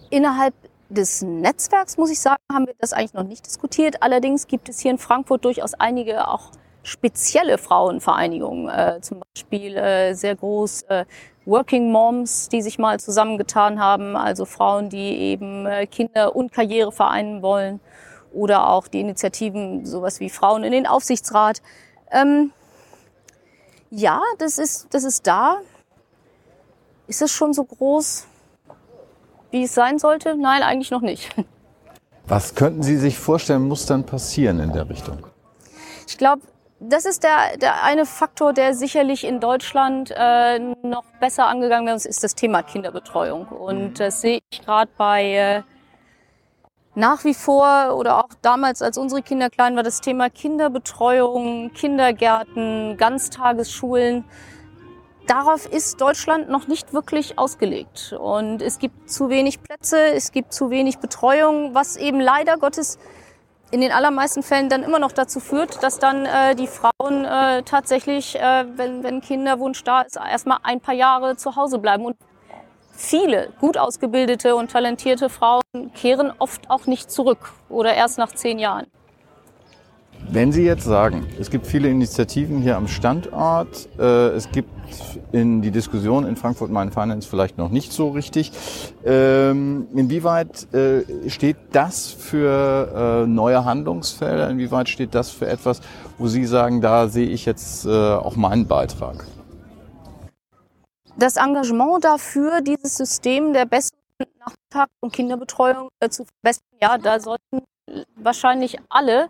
Innerhalb 0.09 0.53
des 0.89 1.21
Netzwerks, 1.21 1.97
muss 1.97 2.11
ich 2.11 2.19
sagen, 2.19 2.41
haben 2.51 2.67
wir 2.67 2.75
das 2.79 2.93
eigentlich 2.93 3.13
noch 3.13 3.23
nicht 3.23 3.45
diskutiert. 3.45 4.01
Allerdings 4.01 4.47
gibt 4.47 4.69
es 4.69 4.79
hier 4.79 4.91
in 4.91 4.97
Frankfurt 4.97 5.45
durchaus 5.45 5.73
einige 5.73 6.27
auch 6.27 6.51
spezielle 6.83 7.57
Frauenvereinigungen, 7.57 8.69
äh, 8.69 9.01
zum 9.01 9.21
Beispiel 9.21 9.75
äh, 9.75 10.13
sehr 10.13 10.35
groß 10.35 10.83
äh, 10.83 11.05
Working 11.45 11.91
Moms, 11.91 12.49
die 12.49 12.61
sich 12.61 12.77
mal 12.77 12.99
zusammengetan 12.99 13.79
haben, 13.79 14.15
also 14.15 14.45
Frauen, 14.45 14.89
die 14.89 15.17
eben 15.17 15.65
äh, 15.65 15.87
Kinder 15.87 16.35
und 16.35 16.51
Karriere 16.51 16.91
vereinen 16.91 17.41
wollen 17.41 17.79
oder 18.33 18.69
auch 18.69 18.87
die 18.87 18.99
Initiativen, 18.99 19.85
sowas 19.85 20.19
wie 20.19 20.29
Frauen 20.29 20.63
in 20.63 20.71
den 20.71 20.85
Aufsichtsrat. 20.85 21.61
Ähm, 22.11 22.51
ja, 23.89 24.21
das 24.37 24.57
ist, 24.57 24.87
das 24.91 25.03
ist 25.03 25.25
da. 25.25 25.61
Ist 27.07 27.21
es 27.21 27.31
schon 27.31 27.53
so 27.53 27.63
groß, 27.63 28.27
wie 29.55 29.63
es 29.63 29.73
sein 29.73 29.99
sollte? 29.99 30.35
Nein, 30.35 30.61
eigentlich 30.61 30.91
noch 30.91 31.01
nicht. 31.01 31.33
Was 32.27 32.55
könnten 32.55 32.83
Sie 32.83 32.97
sich 32.97 33.17
vorstellen, 33.17 33.67
muss 33.67 33.85
dann 33.85 34.05
passieren 34.05 34.59
in 34.59 34.73
der 34.73 34.89
Richtung? 34.89 35.25
Ich 36.07 36.17
glaube, 36.17 36.41
das 36.79 37.05
ist 37.05 37.23
der, 37.23 37.57
der 37.57 37.83
eine 37.83 38.05
Faktor, 38.05 38.51
der 38.51 38.73
sicherlich 38.73 39.23
in 39.23 39.39
Deutschland 39.39 40.11
äh, 40.15 40.59
noch 40.59 41.05
besser 41.19 41.47
angegangen 41.47 41.87
wird, 41.87 42.05
ist 42.05 42.23
das 42.23 42.35
Thema 42.35 42.63
Kinderbetreuung. 42.63 43.47
Und 43.47 43.99
das 43.99 44.21
sehe 44.21 44.39
ich 44.49 44.61
gerade 44.61 44.91
bei 44.97 45.23
äh, 45.23 45.61
nach 46.95 47.23
wie 47.23 47.33
vor 47.33 47.95
oder 47.95 48.19
auch 48.19 48.29
damals, 48.41 48.81
als 48.81 48.97
unsere 48.97 49.21
Kinder 49.21 49.49
klein 49.49 49.75
war, 49.75 49.83
das 49.83 50.01
Thema 50.01 50.29
Kinderbetreuung, 50.29 51.71
Kindergärten, 51.73 52.97
Ganztagesschulen. 52.97 54.25
Darauf 55.27 55.65
ist 55.65 55.99
Deutschland 56.01 56.49
noch 56.49 56.67
nicht 56.67 56.93
wirklich 56.93 57.39
ausgelegt. 57.39 58.13
Und 58.13 58.61
es 58.61 58.77
gibt 58.77 59.09
zu 59.09 59.29
wenig 59.29 59.61
Plätze, 59.63 59.97
es 60.13 60.31
gibt 60.31 60.53
zu 60.53 60.69
wenig 60.69 60.99
Betreuung, 60.99 61.73
was 61.73 61.97
eben 61.97 62.19
leider 62.19 62.57
Gottes 62.57 62.99
in 63.71 63.81
den 63.81 63.91
allermeisten 63.91 64.43
Fällen 64.43 64.69
dann 64.69 64.83
immer 64.83 64.99
noch 64.99 65.11
dazu 65.11 65.39
führt, 65.39 65.81
dass 65.81 65.97
dann 65.97 66.27
äh, 66.27 66.55
die 66.55 66.67
Frauen 66.67 67.25
äh, 67.25 67.63
tatsächlich, 67.63 68.35
äh, 68.35 68.65
wenn, 68.75 69.03
wenn 69.03 69.21
Kinderwunsch 69.21 69.83
da 69.83 70.01
ist, 70.01 70.17
erstmal 70.17 70.59
ein 70.61 70.79
paar 70.79 70.93
Jahre 70.93 71.35
zu 71.37 71.55
Hause 71.55 71.79
bleiben. 71.79 72.05
Und 72.05 72.17
viele 72.91 73.49
gut 73.59 73.79
ausgebildete 73.79 74.55
und 74.55 74.69
talentierte 74.69 75.29
Frauen 75.29 75.61
kehren 75.95 76.31
oft 76.37 76.69
auch 76.69 76.85
nicht 76.85 77.09
zurück 77.09 77.53
oder 77.67 77.95
erst 77.95 78.19
nach 78.19 78.31
zehn 78.31 78.59
Jahren. 78.59 78.85
Wenn 80.27 80.51
Sie 80.51 80.63
jetzt 80.63 80.83
sagen, 80.83 81.25
es 81.39 81.49
gibt 81.49 81.67
viele 81.67 81.89
Initiativen 81.89 82.61
hier 82.61 82.77
am 82.77 82.87
Standort, 82.87 83.87
äh, 83.99 84.29
es 84.29 84.51
gibt 84.51 84.69
in 85.31 85.61
die 85.61 85.71
Diskussion 85.71 86.25
in 86.25 86.35
Frankfurt 86.35 86.71
Main 86.71 86.91
Finance 86.91 87.27
vielleicht 87.27 87.57
noch 87.57 87.69
nicht 87.69 87.91
so 87.91 88.09
richtig. 88.09 88.51
Ähm, 89.05 89.87
inwieweit 89.93 90.73
äh, 90.73 91.29
steht 91.29 91.57
das 91.71 92.11
für 92.11 93.23
äh, 93.23 93.27
neue 93.27 93.65
Handlungsfelder? 93.65 94.49
Inwieweit 94.49 94.89
steht 94.89 95.13
das 95.13 95.29
für 95.29 95.47
etwas, 95.47 95.81
wo 96.17 96.27
Sie 96.27 96.45
sagen, 96.45 96.81
da 96.81 97.07
sehe 97.07 97.27
ich 97.27 97.45
jetzt 97.45 97.85
äh, 97.85 97.89
auch 97.89 98.35
meinen 98.35 98.67
Beitrag? 98.67 99.25
Das 101.17 101.37
Engagement 101.37 102.03
dafür, 102.03 102.61
dieses 102.61 102.97
System 102.97 103.53
der 103.53 103.65
besseren 103.65 103.97
Nachmittags- 104.39 104.91
und 104.99 105.13
Kinderbetreuung 105.13 105.89
äh, 105.99 106.09
zu 106.09 106.25
verbessern, 106.25 106.65
ja, 106.81 106.97
da 106.97 107.19
sollten 107.19 107.61
wahrscheinlich 108.15 108.77
alle 108.89 109.27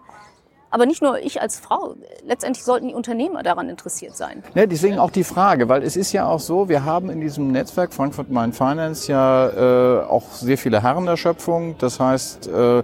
aber 0.76 0.86
nicht 0.86 1.02
nur 1.02 1.18
ich 1.20 1.42
als 1.42 1.58
Frau. 1.58 1.96
Letztendlich 2.26 2.66
sollten 2.66 2.90
die 2.90 2.94
Unternehmer 2.94 3.44
daran 3.44 3.70
interessiert 3.70 4.18
sein. 4.18 4.44
Ja, 4.56 4.66
deswegen 4.66 5.00
auch 5.00 5.10
die 5.10 5.24
Frage, 5.24 5.70
weil 5.70 5.84
es 5.84 5.96
ist 5.96 6.12
ja 6.12 6.28
auch 6.28 6.42
so, 6.42 6.68
wir 6.68 6.84
haben 6.84 7.10
in 7.10 7.22
diesem 7.22 7.50
Netzwerk 7.54 7.94
Frankfurt 7.94 8.30
Main 8.30 8.52
Finance 8.52 9.10
ja 9.10 9.48
äh, 9.48 10.04
auch 10.04 10.30
sehr 10.34 10.58
viele 10.58 10.84
Herrenerschöpfungen. 10.84 11.76
Das 11.78 12.02
heißt, 12.02 12.50
äh, 12.50 12.84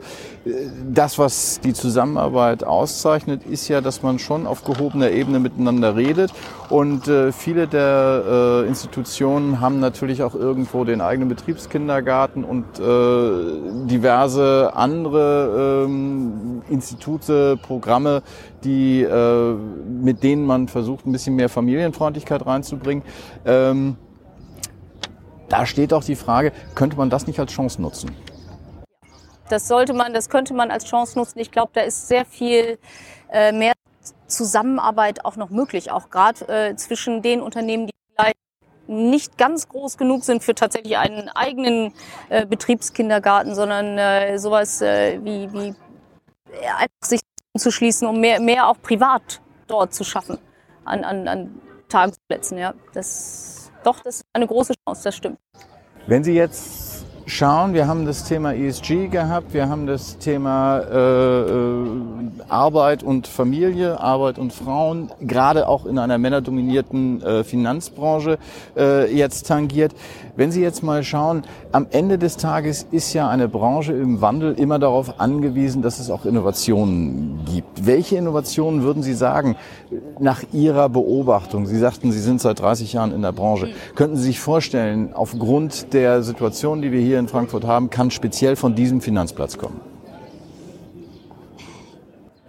das, 0.89 1.19
was 1.19 1.59
die 1.59 1.73
Zusammenarbeit 1.73 2.63
auszeichnet, 2.63 3.45
ist 3.45 3.67
ja, 3.67 3.81
dass 3.81 4.01
man 4.03 4.19
schon 4.19 4.47
auf 4.47 4.63
gehobener 4.63 5.11
Ebene 5.11 5.39
miteinander 5.39 5.97
redet. 5.97 6.31
Und 6.69 7.09
äh, 7.09 7.33
viele 7.33 7.67
der 7.67 8.63
äh, 8.63 8.67
Institutionen 8.69 9.59
haben 9.59 9.81
natürlich 9.81 10.23
auch 10.23 10.33
irgendwo 10.33 10.85
den 10.85 11.01
eigenen 11.01 11.27
Betriebskindergarten 11.27 12.45
und 12.45 12.63
äh, 12.79 13.87
diverse 13.87 14.71
andere 14.73 15.83
ähm, 15.85 16.61
Institute, 16.69 17.59
Programme, 17.61 17.80
die, 18.63 19.01
äh, 19.01 19.53
mit 19.53 20.23
denen 20.23 20.45
man 20.45 20.67
versucht, 20.67 21.05
ein 21.05 21.11
bisschen 21.11 21.35
mehr 21.35 21.49
Familienfreundlichkeit 21.49 22.45
reinzubringen. 22.45 23.03
Ähm, 23.45 23.97
da 25.49 25.65
steht 25.65 25.93
auch 25.93 26.03
die 26.03 26.15
Frage, 26.15 26.53
könnte 26.75 26.97
man 26.97 27.09
das 27.09 27.27
nicht 27.27 27.39
als 27.39 27.51
Chance 27.51 27.81
nutzen? 27.81 28.15
Das 29.49 29.67
sollte 29.67 29.93
man, 29.93 30.13
das 30.13 30.29
könnte 30.29 30.53
man 30.53 30.71
als 30.71 30.85
Chance 30.85 31.19
nutzen. 31.19 31.39
Ich 31.39 31.51
glaube, 31.51 31.71
da 31.73 31.81
ist 31.81 32.07
sehr 32.07 32.23
viel 32.23 32.79
äh, 33.29 33.51
mehr 33.51 33.73
Zusammenarbeit 34.27 35.25
auch 35.25 35.35
noch 35.35 35.49
möglich, 35.49 35.91
auch 35.91 36.09
gerade 36.09 36.47
äh, 36.47 36.75
zwischen 36.77 37.21
den 37.21 37.41
Unternehmen, 37.41 37.87
die 37.87 37.93
vielleicht 38.15 38.37
nicht 38.87 39.37
ganz 39.37 39.67
groß 39.67 39.97
genug 39.97 40.23
sind 40.23 40.43
für 40.43 40.55
tatsächlich 40.55 40.97
einen 40.97 41.29
eigenen 41.29 41.93
äh, 42.29 42.45
Betriebskindergarten, 42.45 43.53
sondern 43.53 43.97
äh, 43.97 44.37
sowas 44.39 44.81
äh, 44.81 45.19
wie, 45.23 45.51
wie 45.51 45.75
einfach 46.65 47.03
sich 47.03 47.19
zu 47.57 47.71
schließen, 47.71 48.07
um 48.07 48.19
mehr, 48.19 48.39
mehr 48.39 48.67
auch 48.67 48.81
privat 48.81 49.41
dort 49.67 49.93
zu 49.93 50.03
schaffen 50.03 50.37
an, 50.85 51.03
an, 51.03 51.27
an 51.27 51.61
Tagesplätzen. 51.89 52.57
Ja. 52.57 52.73
Das, 52.93 53.71
doch, 53.83 53.99
das 53.99 54.17
ist 54.17 54.25
eine 54.33 54.47
große 54.47 54.73
Chance, 54.85 55.03
das 55.03 55.15
stimmt. 55.15 55.39
Wenn 56.07 56.23
Sie 56.23 56.33
jetzt 56.33 56.90
schauen. 57.25 57.73
Wir 57.73 57.87
haben 57.87 58.05
das 58.05 58.23
Thema 58.23 58.53
ESG 58.53 59.07
gehabt, 59.07 59.53
wir 59.53 59.69
haben 59.69 59.87
das 59.87 60.17
Thema 60.17 60.79
äh, 60.79 61.41
äh, 61.41 61.85
Arbeit 62.49 63.03
und 63.03 63.27
Familie, 63.27 63.99
Arbeit 63.99 64.39
und 64.39 64.53
Frauen, 64.53 65.11
gerade 65.21 65.67
auch 65.67 65.85
in 65.85 65.97
einer 65.97 66.17
männerdominierten 66.17 67.21
äh, 67.21 67.43
Finanzbranche 67.43 68.37
äh, 68.75 69.13
jetzt 69.13 69.47
tangiert. 69.47 69.93
Wenn 70.35 70.51
Sie 70.51 70.61
jetzt 70.61 70.81
mal 70.81 71.03
schauen, 71.03 71.43
am 71.71 71.87
Ende 71.91 72.17
des 72.17 72.37
Tages 72.37 72.87
ist 72.91 73.13
ja 73.13 73.29
eine 73.29 73.47
Branche 73.47 73.93
im 73.93 74.21
Wandel 74.21 74.53
immer 74.53 74.79
darauf 74.79 75.19
angewiesen, 75.19 75.81
dass 75.81 75.99
es 75.99 76.09
auch 76.09 76.25
Innovationen 76.25 77.39
gibt. 77.45 77.85
Welche 77.85 78.15
Innovationen 78.15 78.83
würden 78.83 79.03
Sie 79.03 79.13
sagen, 79.13 79.55
nach 80.19 80.41
Ihrer 80.53 80.89
Beobachtung? 80.89 81.65
Sie 81.65 81.77
sagten, 81.77 82.11
Sie 82.11 82.19
sind 82.19 82.41
seit 82.41 82.59
30 82.59 82.93
Jahren 82.93 83.13
in 83.13 83.21
der 83.21 83.33
Branche. 83.33 83.69
Könnten 83.95 84.15
Sie 84.15 84.23
sich 84.23 84.39
vorstellen, 84.39 85.09
aufgrund 85.13 85.93
der 85.93 86.23
Situation, 86.23 86.81
die 86.81 86.91
wir 86.91 87.01
hier 87.01 87.10
in 87.19 87.27
Frankfurt 87.27 87.65
haben, 87.65 87.89
kann 87.89 88.11
speziell 88.11 88.55
von 88.55 88.75
diesem 88.75 89.01
Finanzplatz 89.01 89.57
kommen? 89.57 89.79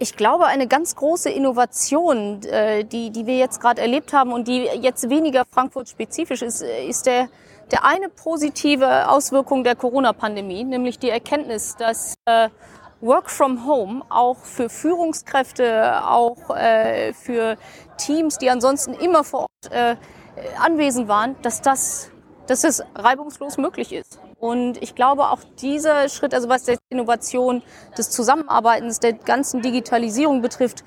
Ich 0.03 0.17
glaube, 0.17 0.47
eine 0.47 0.67
ganz 0.67 0.97
große 0.97 1.29
Innovation, 1.29 2.41
äh, 2.43 2.83
die, 2.83 3.09
die 3.11 3.25
wir 3.25 3.37
jetzt 3.37 3.61
gerade 3.61 3.81
erlebt 3.81 4.11
haben 4.11 4.33
und 4.33 4.49
die 4.49 4.63
jetzt 4.81 5.09
weniger 5.09 5.43
Frankfurt-spezifisch 5.49 6.41
ist, 6.41 6.61
äh, 6.61 6.85
ist 6.85 7.05
der, 7.05 7.29
der 7.71 7.85
eine 7.85 8.09
positive 8.09 9.07
Auswirkung 9.09 9.63
der 9.63 9.77
Corona-Pandemie, 9.77 10.65
nämlich 10.65 10.99
die 10.99 11.09
Erkenntnis, 11.09 11.77
dass 11.77 12.15
äh, 12.25 12.49
Work 12.99 13.29
from 13.29 13.65
Home 13.65 14.03
auch 14.09 14.39
für 14.39 14.67
Führungskräfte, 14.67 16.05
auch 16.05 16.37
für 17.13 17.57
Teams, 17.97 18.37
die 18.37 18.49
ansonsten 18.49 18.93
immer 18.93 19.25
vor 19.25 19.41
Ort 19.41 19.97
anwesend 20.57 21.09
waren, 21.09 21.35
dass 21.41 21.61
das, 21.61 22.11
dass 22.47 22.63
es 22.63 22.81
reibungslos 22.95 23.57
möglich 23.57 23.91
ist. 23.91 24.19
Und 24.43 24.83
ich 24.83 24.93
glaube, 24.93 25.29
auch 25.29 25.39
dieser 25.61 26.09
Schritt, 26.09 26.33
also 26.33 26.49
was 26.49 26.63
die 26.63 26.75
Innovation 26.89 27.63
des 27.97 28.09
Zusammenarbeitens, 28.09 28.99
der 28.99 29.13
ganzen 29.13 29.61
Digitalisierung 29.61 30.41
betrifft, 30.41 30.83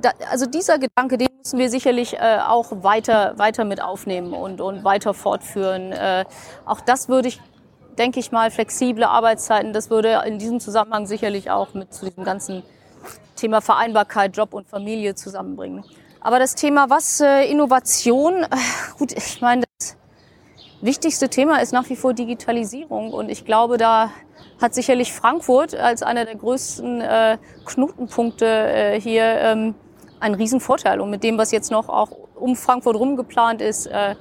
da, 0.00 0.12
also 0.30 0.46
dieser 0.46 0.78
Gedanke, 0.78 1.18
den 1.18 1.28
müssen 1.36 1.58
wir 1.58 1.68
sicherlich 1.68 2.14
äh, 2.14 2.38
auch 2.38 2.72
weiter, 2.82 3.34
weiter 3.36 3.66
mit 3.66 3.82
aufnehmen 3.82 4.32
und, 4.32 4.62
und 4.62 4.82
weiter 4.82 5.12
fortführen. 5.12 5.92
Äh, 5.92 6.24
auch 6.64 6.80
das 6.80 7.10
würde 7.10 7.28
ich, 7.28 7.38
denke 7.98 8.18
ich 8.18 8.32
mal, 8.32 8.50
flexible 8.50 9.04
Arbeitszeiten, 9.04 9.74
das 9.74 9.90
würde 9.90 10.22
in 10.24 10.38
diesem 10.38 10.58
Zusammenhang 10.58 11.06
sicherlich 11.06 11.50
auch 11.50 11.74
mit 11.74 11.92
zu 11.92 12.06
diesem 12.06 12.24
ganzen 12.24 12.62
Thema 13.34 13.60
Vereinbarkeit, 13.60 14.34
Job 14.34 14.54
und 14.54 14.68
Familie 14.68 15.14
zusammenbringen. 15.14 15.84
Aber 16.22 16.38
das 16.38 16.54
Thema 16.54 16.88
was 16.88 17.20
äh, 17.20 17.44
Innovation, 17.44 18.44
äh, 18.44 18.46
gut, 18.96 19.12
ich 19.12 19.42
meine, 19.42 19.65
wichtigste 20.86 21.28
Thema 21.28 21.60
ist 21.60 21.72
nach 21.72 21.90
wie 21.90 21.96
vor 21.96 22.14
Digitalisierung. 22.14 23.12
Und 23.12 23.28
ich 23.28 23.44
glaube, 23.44 23.76
da 23.76 24.10
hat 24.60 24.74
sicherlich 24.74 25.12
Frankfurt 25.12 25.74
als 25.74 26.02
einer 26.02 26.24
der 26.24 26.36
größten 26.36 27.02
äh, 27.02 27.38
Knotenpunkte 27.66 28.46
äh, 28.46 29.00
hier 29.00 29.24
ähm, 29.24 29.74
einen 30.20 30.34
riesen 30.34 30.60
Vorteil. 30.60 31.00
Und 31.00 31.10
mit 31.10 31.22
dem, 31.22 31.36
was 31.36 31.50
jetzt 31.50 31.70
noch 31.70 31.90
auch 31.90 32.10
um 32.34 32.56
Frankfurt 32.56 32.96
rum 32.96 33.16
geplant 33.16 33.60
ist, 33.60 33.86
äh, 33.86 34.14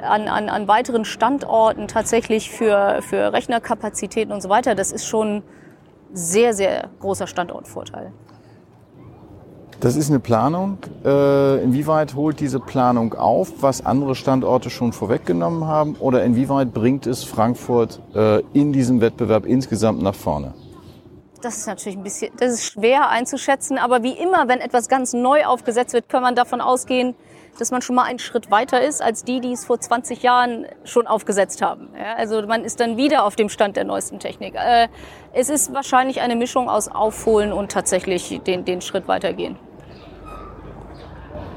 an, 0.00 0.28
an, 0.28 0.48
an 0.48 0.68
weiteren 0.68 1.04
Standorten 1.04 1.88
tatsächlich 1.88 2.50
für, 2.50 3.00
für 3.02 3.32
Rechnerkapazitäten 3.32 4.32
und 4.32 4.40
so 4.40 4.48
weiter, 4.48 4.74
das 4.74 4.92
ist 4.92 5.06
schon 5.06 5.42
sehr, 6.12 6.54
sehr 6.54 6.90
großer 7.00 7.26
Standortvorteil. 7.26 8.12
Das 9.80 9.96
ist 9.96 10.08
eine 10.08 10.20
Planung. 10.20 10.78
Äh, 11.04 11.62
inwieweit 11.62 12.14
holt 12.14 12.40
diese 12.40 12.60
Planung 12.60 13.14
auf, 13.14 13.52
was 13.60 13.84
andere 13.84 14.14
Standorte 14.14 14.70
schon 14.70 14.92
vorweggenommen 14.92 15.66
haben? 15.66 15.96
Oder 15.96 16.24
inwieweit 16.24 16.72
bringt 16.72 17.06
es 17.06 17.24
Frankfurt 17.24 18.00
äh, 18.14 18.40
in 18.52 18.72
diesem 18.72 19.00
Wettbewerb 19.00 19.46
insgesamt 19.46 20.02
nach 20.02 20.14
vorne? 20.14 20.54
Das 21.42 21.58
ist 21.58 21.66
natürlich 21.66 21.98
ein 21.98 22.02
bisschen, 22.02 22.32
das 22.38 22.54
ist 22.54 22.64
schwer 22.64 23.10
einzuschätzen. 23.10 23.76
Aber 23.76 24.02
wie 24.02 24.12
immer, 24.12 24.48
wenn 24.48 24.60
etwas 24.60 24.88
ganz 24.88 25.12
neu 25.12 25.44
aufgesetzt 25.44 25.92
wird, 25.92 26.08
kann 26.08 26.22
man 26.22 26.34
davon 26.34 26.62
ausgehen, 26.62 27.14
dass 27.58 27.70
man 27.70 27.82
schon 27.82 27.96
mal 27.96 28.04
einen 28.04 28.18
Schritt 28.18 28.50
weiter 28.50 28.82
ist 28.82 29.02
als 29.02 29.24
die, 29.24 29.40
die 29.40 29.52
es 29.52 29.64
vor 29.64 29.80
20 29.80 30.22
Jahren 30.22 30.66
schon 30.84 31.06
aufgesetzt 31.06 31.62
haben. 31.62 31.88
Ja, 31.98 32.14
also 32.16 32.42
man 32.46 32.64
ist 32.64 32.80
dann 32.80 32.96
wieder 32.96 33.24
auf 33.24 33.36
dem 33.36 33.48
Stand 33.48 33.76
der 33.76 33.84
neuesten 33.84 34.18
Technik. 34.18 34.54
Äh, 34.54 34.88
es 35.32 35.48
ist 35.48 35.72
wahrscheinlich 35.72 36.20
eine 36.20 36.36
Mischung 36.36 36.68
aus 36.68 36.88
Aufholen 36.88 37.52
und 37.52 37.72
tatsächlich 37.72 38.40
den, 38.46 38.64
den 38.64 38.80
Schritt 38.80 39.08
weitergehen. 39.08 39.56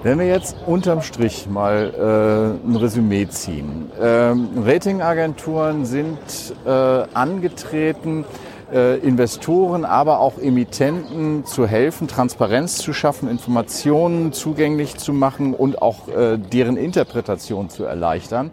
Wenn 0.04 0.20
wir 0.20 0.28
jetzt 0.28 0.56
unterm 0.66 1.02
Strich 1.02 1.50
mal 1.50 2.58
äh, 2.64 2.68
ein 2.68 2.76
Resümee 2.76 3.28
ziehen. 3.28 3.92
Ähm, 4.00 4.50
Ratingagenturen 4.64 5.86
sind 5.86 6.20
äh, 6.66 6.70
angetreten, 6.70 8.24
äh, 8.72 8.98
Investoren, 8.98 9.86
aber 9.86 10.20
auch 10.20 10.38
Emittenten 10.38 11.46
zu 11.46 11.68
helfen, 11.68 12.08
Transparenz 12.08 12.78
zu 12.78 12.94
schaffen, 12.94 13.30
Informationen 13.30 14.34
zugänglich 14.34 14.98
zu 14.98 15.14
machen 15.14 15.54
und 15.54 15.82
auch 15.82 16.08
äh, 16.08 16.38
deren 16.38 16.78
Interpretation 16.78 17.70
zu 17.70 17.86
erleichtern. 17.86 18.52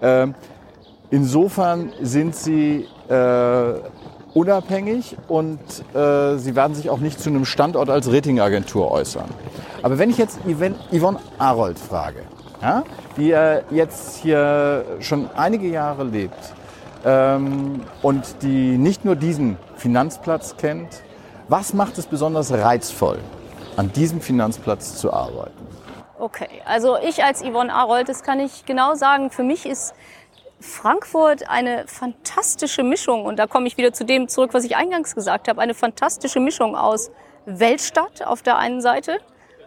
Äh, 0.00 0.28
insofern 1.10 1.92
sind 2.02 2.36
sie 2.36 2.86
äh, 3.08 3.74
unabhängig 4.34 5.16
und 5.28 5.58
äh, 5.94 6.36
sie 6.36 6.54
werden 6.54 6.74
sich 6.74 6.90
auch 6.90 6.98
nicht 6.98 7.18
zu 7.20 7.30
einem 7.30 7.46
Standort 7.46 7.88
als 7.88 8.12
Ratingagentur 8.12 8.90
äußern. 8.90 9.28
Aber 9.82 9.98
wenn 9.98 10.10
ich 10.10 10.18
jetzt 10.18 10.38
Yvonne 10.46 11.18
Arold 11.38 11.78
frage, 11.78 12.20
ja, 12.60 12.84
die 13.16 13.30
äh, 13.30 13.62
jetzt 13.70 14.16
hier 14.16 14.84
schon 15.00 15.30
einige 15.34 15.68
Jahre 15.68 16.04
lebt 16.04 16.55
und 17.06 18.42
die 18.42 18.76
nicht 18.78 19.04
nur 19.04 19.14
diesen 19.14 19.58
Finanzplatz 19.76 20.56
kennt, 20.56 21.02
was 21.48 21.72
macht 21.72 21.98
es 21.98 22.06
besonders 22.06 22.52
reizvoll, 22.52 23.20
an 23.76 23.92
diesem 23.92 24.20
Finanzplatz 24.20 24.96
zu 24.96 25.12
arbeiten? 25.12 25.66
Okay, 26.18 26.48
also 26.64 26.96
ich 26.98 27.22
als 27.22 27.42
Yvonne 27.42 27.72
Arold, 27.72 28.08
das 28.08 28.22
kann 28.22 28.40
ich 28.40 28.64
genau 28.64 28.94
sagen, 28.94 29.30
für 29.30 29.44
mich 29.44 29.66
ist 29.66 29.94
Frankfurt 30.58 31.48
eine 31.48 31.86
fantastische 31.86 32.82
Mischung, 32.82 33.24
und 33.26 33.38
da 33.38 33.46
komme 33.46 33.66
ich 33.68 33.76
wieder 33.76 33.92
zu 33.92 34.04
dem 34.04 34.26
zurück, 34.26 34.54
was 34.54 34.64
ich 34.64 34.74
eingangs 34.74 35.14
gesagt 35.14 35.46
habe, 35.48 35.60
eine 35.60 35.74
fantastische 35.74 36.40
Mischung 36.40 36.74
aus 36.74 37.10
Weltstadt 37.44 38.26
auf 38.26 38.42
der 38.42 38.56
einen 38.56 38.80
Seite, 38.80 39.18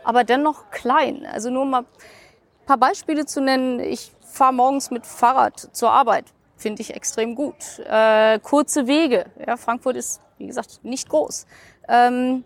aber 0.04 0.23
dennoch 0.23 0.71
klein. 0.71 1.25
Also 1.32 1.49
nur 1.52 1.65
mal 1.65 1.82
ein 1.82 2.65
paar 2.65 2.78
Beispiele 2.78 3.25
zu 3.25 3.41
nennen. 3.41 3.80
Ich 3.80 4.12
fahre 4.19 4.54
morgens 4.54 4.91
mit 4.91 5.06
Fahrrad 5.06 5.69
zur 5.71 5.91
Arbeit, 5.91 6.25
finde 6.59 6.81
ich 6.81 6.93
extrem 6.93 7.35
gut. 7.35 7.79
Äh, 7.89 8.39
kurze 8.39 8.85
Wege. 8.85 9.25
Ja, 9.45 9.57
Frankfurt 9.57 9.95
ist, 9.95 10.21
wie 10.37 10.47
gesagt, 10.47 10.81
nicht 10.83 11.09
groß. 11.09 11.47
Ähm, 11.87 12.43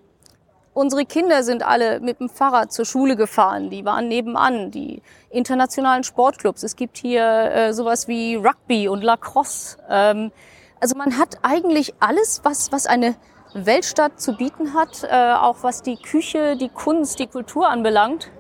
unsere 0.74 1.06
Kinder 1.06 1.44
sind 1.44 1.64
alle 1.64 2.00
mit 2.00 2.20
dem 2.20 2.30
Fahrrad 2.30 2.72
zur 2.72 2.86
Schule 2.86 3.16
gefahren. 3.16 3.70
Die 3.70 3.84
waren 3.84 4.08
nebenan. 4.08 4.72
Die 4.72 5.02
internationalen 5.30 6.04
Sportclubs. 6.04 6.64
Es 6.64 6.76
gibt 6.76 6.98
hier 6.98 7.24
äh, 7.24 7.74
sowas 7.74 8.08
wie 8.08 8.36
Rugby 8.36 8.88
und 8.88 9.04
Lacrosse. 9.04 9.78
Ähm, 9.90 10.32
also 10.80 10.96
man 10.96 11.18
hat 11.18 11.40
eigentlich 11.42 11.96
alles, 12.00 12.42
was, 12.44 12.72
was 12.72 12.86
eine 12.86 13.16
Weltstadt 13.54 14.20
zu 14.20 14.36
bieten 14.36 14.74
hat, 14.74 15.04
äh, 15.04 15.34
auch 15.34 15.58
was 15.62 15.82
die 15.82 15.98
Küche, 15.98 16.56
die 16.56 16.70
Kunst, 16.70 17.20
die 17.20 17.28
Kultur 17.28 17.70
anbelangt. 17.70 18.32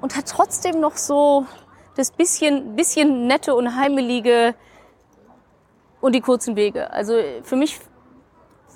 Und 0.00 0.16
hat 0.16 0.28
trotzdem 0.28 0.80
noch 0.80 0.96
so 0.96 1.44
das 2.00 2.10
bisschen, 2.10 2.74
bisschen 2.74 3.26
nette 3.26 3.54
und 3.54 3.76
heimelige 3.76 4.54
und 6.00 6.14
die 6.14 6.20
kurzen 6.20 6.56
Wege. 6.56 6.90
Also 6.90 7.14
für 7.42 7.56
mich 7.56 7.78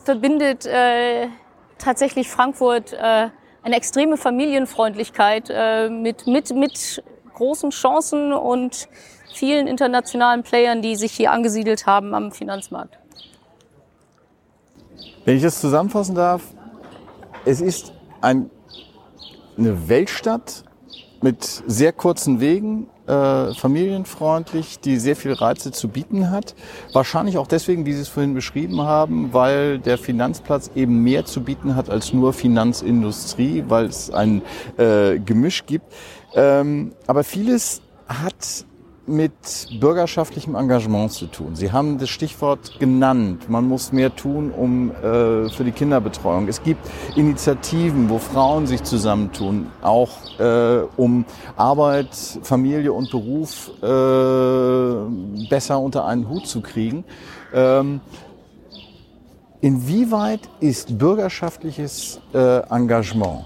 verbindet 0.04 0.66
äh, 0.66 1.28
tatsächlich 1.78 2.28
Frankfurt 2.28 2.92
äh, 2.92 3.30
eine 3.62 3.76
extreme 3.76 4.18
Familienfreundlichkeit 4.18 5.50
äh, 5.50 5.88
mit, 5.88 6.26
mit, 6.26 6.54
mit 6.54 7.02
großen 7.32 7.70
Chancen 7.70 8.32
und 8.32 8.88
vielen 9.32 9.66
internationalen 9.66 10.42
Playern, 10.42 10.82
die 10.82 10.94
sich 10.94 11.12
hier 11.12 11.32
angesiedelt 11.32 11.86
haben 11.86 12.14
am 12.14 12.30
Finanzmarkt. 12.30 12.98
Wenn 15.24 15.36
ich 15.36 15.42
das 15.42 15.60
zusammenfassen 15.60 16.14
darf, 16.14 16.42
es 17.46 17.62
ist 17.62 17.94
ein, 18.20 18.50
eine 19.56 19.88
Weltstadt 19.88 20.64
mit 21.22 21.42
sehr 21.66 21.92
kurzen 21.94 22.40
Wegen, 22.40 22.90
äh, 23.06 23.54
familienfreundlich, 23.54 24.80
die 24.80 24.98
sehr 24.98 25.16
viele 25.16 25.40
Reize 25.40 25.72
zu 25.72 25.88
bieten 25.88 26.30
hat. 26.30 26.54
Wahrscheinlich 26.92 27.38
auch 27.38 27.46
deswegen, 27.46 27.86
wie 27.86 27.92
Sie 27.92 28.00
es 28.00 28.08
vorhin 28.08 28.34
beschrieben 28.34 28.80
haben, 28.82 29.32
weil 29.32 29.78
der 29.78 29.98
Finanzplatz 29.98 30.70
eben 30.74 31.02
mehr 31.02 31.24
zu 31.24 31.42
bieten 31.42 31.76
hat 31.76 31.90
als 31.90 32.12
nur 32.12 32.32
Finanzindustrie, 32.32 33.64
weil 33.68 33.86
es 33.86 34.10
ein 34.10 34.42
äh, 34.76 35.18
Gemisch 35.18 35.66
gibt. 35.66 35.92
Ähm, 36.34 36.92
aber 37.06 37.24
vieles 37.24 37.82
hat 38.08 38.64
mit 39.06 39.32
bürgerschaftlichem 39.80 40.54
Engagement 40.54 41.12
zu 41.12 41.26
tun. 41.26 41.54
Sie 41.56 41.72
haben 41.72 41.98
das 41.98 42.08
Stichwort 42.08 42.78
genannt. 42.78 43.50
Man 43.50 43.68
muss 43.68 43.92
mehr 43.92 44.14
tun, 44.14 44.50
um 44.50 44.90
äh, 44.90 45.50
für 45.50 45.64
die 45.64 45.72
Kinderbetreuung. 45.72 46.48
Es 46.48 46.62
gibt 46.62 46.80
Initiativen, 47.14 48.08
wo 48.08 48.18
Frauen 48.18 48.66
sich 48.66 48.82
zusammentun, 48.82 49.66
auch 49.82 50.10
äh, 50.38 50.80
um 50.96 51.24
Arbeit, 51.56 52.08
Familie 52.42 52.92
und 52.92 53.10
Beruf 53.10 53.70
äh, 53.82 55.48
besser 55.48 55.78
unter 55.80 56.06
einen 56.06 56.28
Hut 56.28 56.46
zu 56.46 56.62
kriegen. 56.62 57.04
Ähm, 57.52 58.00
inwieweit 59.60 60.40
ist 60.60 60.96
bürgerschaftliches 60.98 62.20
äh, 62.32 62.60
Engagement 62.70 63.44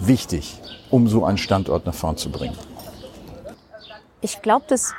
wichtig, 0.00 0.60
um 0.90 1.08
so 1.08 1.24
einen 1.24 1.38
Standort 1.38 1.86
nach 1.86 1.94
vorn 1.94 2.16
zu 2.16 2.30
bringen? 2.30 2.56
Ich 4.20 4.42
glaube, 4.42 4.64
das 4.68 4.94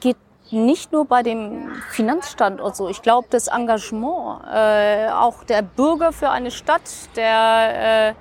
geht 0.00 0.16
nicht 0.50 0.92
nur 0.92 1.06
bei 1.06 1.22
dem 1.22 1.70
Finanzstandort 1.90 2.76
so. 2.76 2.88
Ich 2.88 3.02
glaube, 3.02 3.28
das 3.30 3.48
Engagement 3.48 4.42
äh, 4.52 5.08
auch 5.08 5.44
der 5.44 5.62
Bürger 5.62 6.12
für 6.12 6.30
eine 6.30 6.50
Stadt, 6.50 6.82
der 7.16 8.14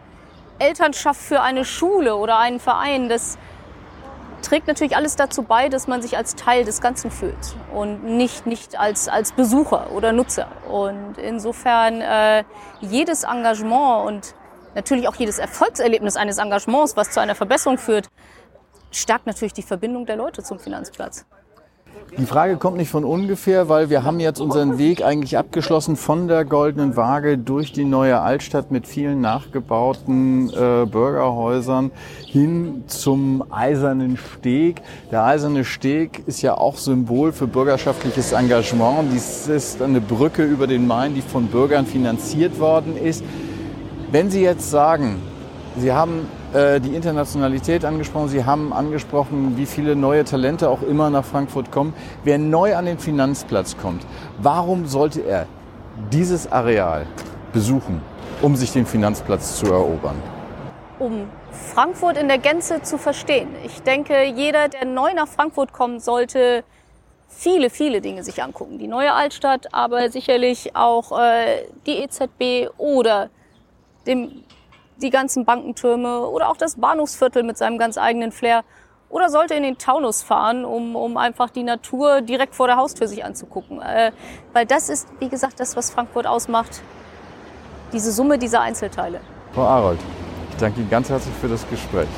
äh, 0.59 0.63
Elternschaft 0.63 1.21
für 1.21 1.41
eine 1.41 1.65
Schule 1.65 2.15
oder 2.15 2.39
einen 2.39 2.59
Verein, 2.59 3.09
das 3.09 3.37
trägt 4.41 4.67
natürlich 4.67 4.95
alles 4.95 5.15
dazu 5.15 5.43
bei, 5.43 5.69
dass 5.69 5.87
man 5.87 6.01
sich 6.01 6.17
als 6.17 6.35
Teil 6.35 6.65
des 6.65 6.81
Ganzen 6.81 7.11
fühlt 7.11 7.55
und 7.73 8.03
nicht, 8.03 8.45
nicht 8.45 8.79
als, 8.79 9.07
als 9.07 9.31
Besucher 9.31 9.91
oder 9.91 10.11
Nutzer. 10.11 10.47
Und 10.69 11.17
insofern 11.17 12.01
äh, 12.01 12.43
jedes 12.79 13.23
Engagement 13.23 14.07
und 14.07 14.35
natürlich 14.75 15.07
auch 15.07 15.15
jedes 15.15 15.39
Erfolgserlebnis 15.39 16.15
eines 16.15 16.37
Engagements, 16.37 16.95
was 16.95 17.11
zu 17.11 17.19
einer 17.19 17.33
Verbesserung 17.35 17.77
führt, 17.77 18.07
stärkt 18.95 19.27
natürlich 19.27 19.53
die 19.53 19.61
Verbindung 19.61 20.05
der 20.05 20.15
Leute 20.15 20.43
zum 20.43 20.59
Finanzplatz. 20.59 21.25
Die 22.17 22.25
Frage 22.25 22.55
kommt 22.55 22.77
nicht 22.77 22.89
von 22.89 23.03
ungefähr, 23.03 23.67
weil 23.67 23.89
wir 23.89 24.03
haben 24.03 24.21
jetzt 24.21 24.39
unseren 24.39 24.77
Weg 24.77 25.03
eigentlich 25.03 25.37
abgeschlossen 25.37 25.97
von 25.97 26.29
der 26.29 26.45
Goldenen 26.45 26.95
Waage 26.95 27.37
durch 27.37 27.73
die 27.73 27.83
neue 27.83 28.21
Altstadt 28.21 28.71
mit 28.71 28.87
vielen 28.87 29.19
nachgebauten 29.19 30.49
äh, 30.49 30.85
Bürgerhäusern 30.85 31.91
hin 32.25 32.83
zum 32.87 33.43
Eisernen 33.51 34.17
Steg. 34.17 34.81
Der 35.11 35.25
Eiserne 35.25 35.65
Steg 35.65 36.23
ist 36.25 36.41
ja 36.41 36.57
auch 36.57 36.77
Symbol 36.77 37.33
für 37.33 37.47
bürgerschaftliches 37.47 38.31
Engagement. 38.31 39.09
Dies 39.11 39.47
ist 39.47 39.81
eine 39.81 39.99
Brücke 39.99 40.43
über 40.43 40.67
den 40.67 40.87
Main, 40.87 41.15
die 41.15 41.21
von 41.21 41.47
Bürgern 41.47 41.85
finanziert 41.85 42.59
worden 42.59 42.95
ist. 42.95 43.25
Wenn 44.11 44.29
Sie 44.29 44.41
jetzt 44.41 44.71
sagen, 44.71 45.21
Sie 45.77 45.91
haben 45.91 46.27
die 46.55 46.95
Internationalität 46.95 47.83
angesprochen. 47.83 48.29
Sie 48.29 48.45
haben 48.45 48.71
angesprochen, 48.71 49.57
wie 49.57 49.65
viele 49.65 49.95
neue 49.95 50.23
Talente 50.23 50.69
auch 50.69 50.81
immer 50.83 51.09
nach 51.09 51.25
Frankfurt 51.25 51.69
kommen. 51.69 51.93
Wer 52.23 52.37
neu 52.37 52.77
an 52.77 52.85
den 52.85 52.97
Finanzplatz 52.97 53.75
kommt, 53.75 54.05
warum 54.37 54.85
sollte 54.85 55.19
er 55.21 55.47
dieses 56.13 56.49
Areal 56.49 57.07
besuchen, 57.51 58.01
um 58.41 58.55
sich 58.55 58.71
den 58.71 58.85
Finanzplatz 58.85 59.57
zu 59.57 59.65
erobern? 59.65 60.15
Um 60.99 61.27
Frankfurt 61.51 62.17
in 62.17 62.27
der 62.27 62.37
Gänze 62.37 62.81
zu 62.81 62.97
verstehen. 62.97 63.49
Ich 63.65 63.81
denke, 63.81 64.23
jeder, 64.23 64.69
der 64.69 64.85
neu 64.85 65.13
nach 65.13 65.27
Frankfurt 65.27 65.73
kommt, 65.73 66.01
sollte 66.03 66.63
viele, 67.27 67.69
viele 67.69 68.01
Dinge 68.01 68.23
sich 68.23 68.41
angucken. 68.41 68.77
Die 68.77 68.87
neue 68.87 69.13
Altstadt, 69.13 69.73
aber 69.73 70.09
sicherlich 70.09 70.75
auch 70.75 71.19
äh, 71.19 71.65
die 71.85 71.99
EZB 71.99 72.69
oder 72.77 73.29
dem 74.07 74.43
die 75.01 75.09
ganzen 75.09 75.45
Bankentürme 75.45 76.27
oder 76.27 76.49
auch 76.49 76.57
das 76.57 76.75
Bahnhofsviertel 76.75 77.43
mit 77.43 77.57
seinem 77.57 77.77
ganz 77.77 77.97
eigenen 77.97 78.31
Flair 78.31 78.63
oder 79.09 79.29
sollte 79.29 79.53
in 79.53 79.63
den 79.63 79.77
Taunus 79.77 80.23
fahren, 80.23 80.65
um, 80.65 80.95
um 80.95 81.17
einfach 81.17 81.49
die 81.49 81.63
Natur 81.63 82.21
direkt 82.21 82.55
vor 82.55 82.67
der 82.67 82.77
Haustür 82.77 83.07
sich 83.07 83.23
anzugucken. 83.23 83.81
Äh, 83.81 84.11
weil 84.53 84.65
das 84.65 84.89
ist, 84.89 85.07
wie 85.19 85.29
gesagt, 85.29 85.59
das, 85.59 85.75
was 85.75 85.91
Frankfurt 85.91 86.27
ausmacht, 86.27 86.81
diese 87.93 88.11
Summe 88.11 88.37
dieser 88.37 88.61
Einzelteile. 88.61 89.21
Frau 89.53 89.63
Arold, 89.63 89.99
ich 90.51 90.57
danke 90.57 90.81
Ihnen 90.81 90.89
ganz 90.89 91.09
herzlich 91.09 91.33
für 91.35 91.47
das 91.47 91.67
Gespräch. 91.69 92.09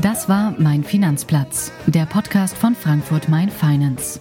Das 0.00 0.28
war 0.28 0.52
Mein 0.58 0.82
Finanzplatz, 0.82 1.70
der 1.86 2.06
Podcast 2.06 2.56
von 2.56 2.74
Frankfurt 2.74 3.28
Mein 3.28 3.50
Finance. 3.50 4.18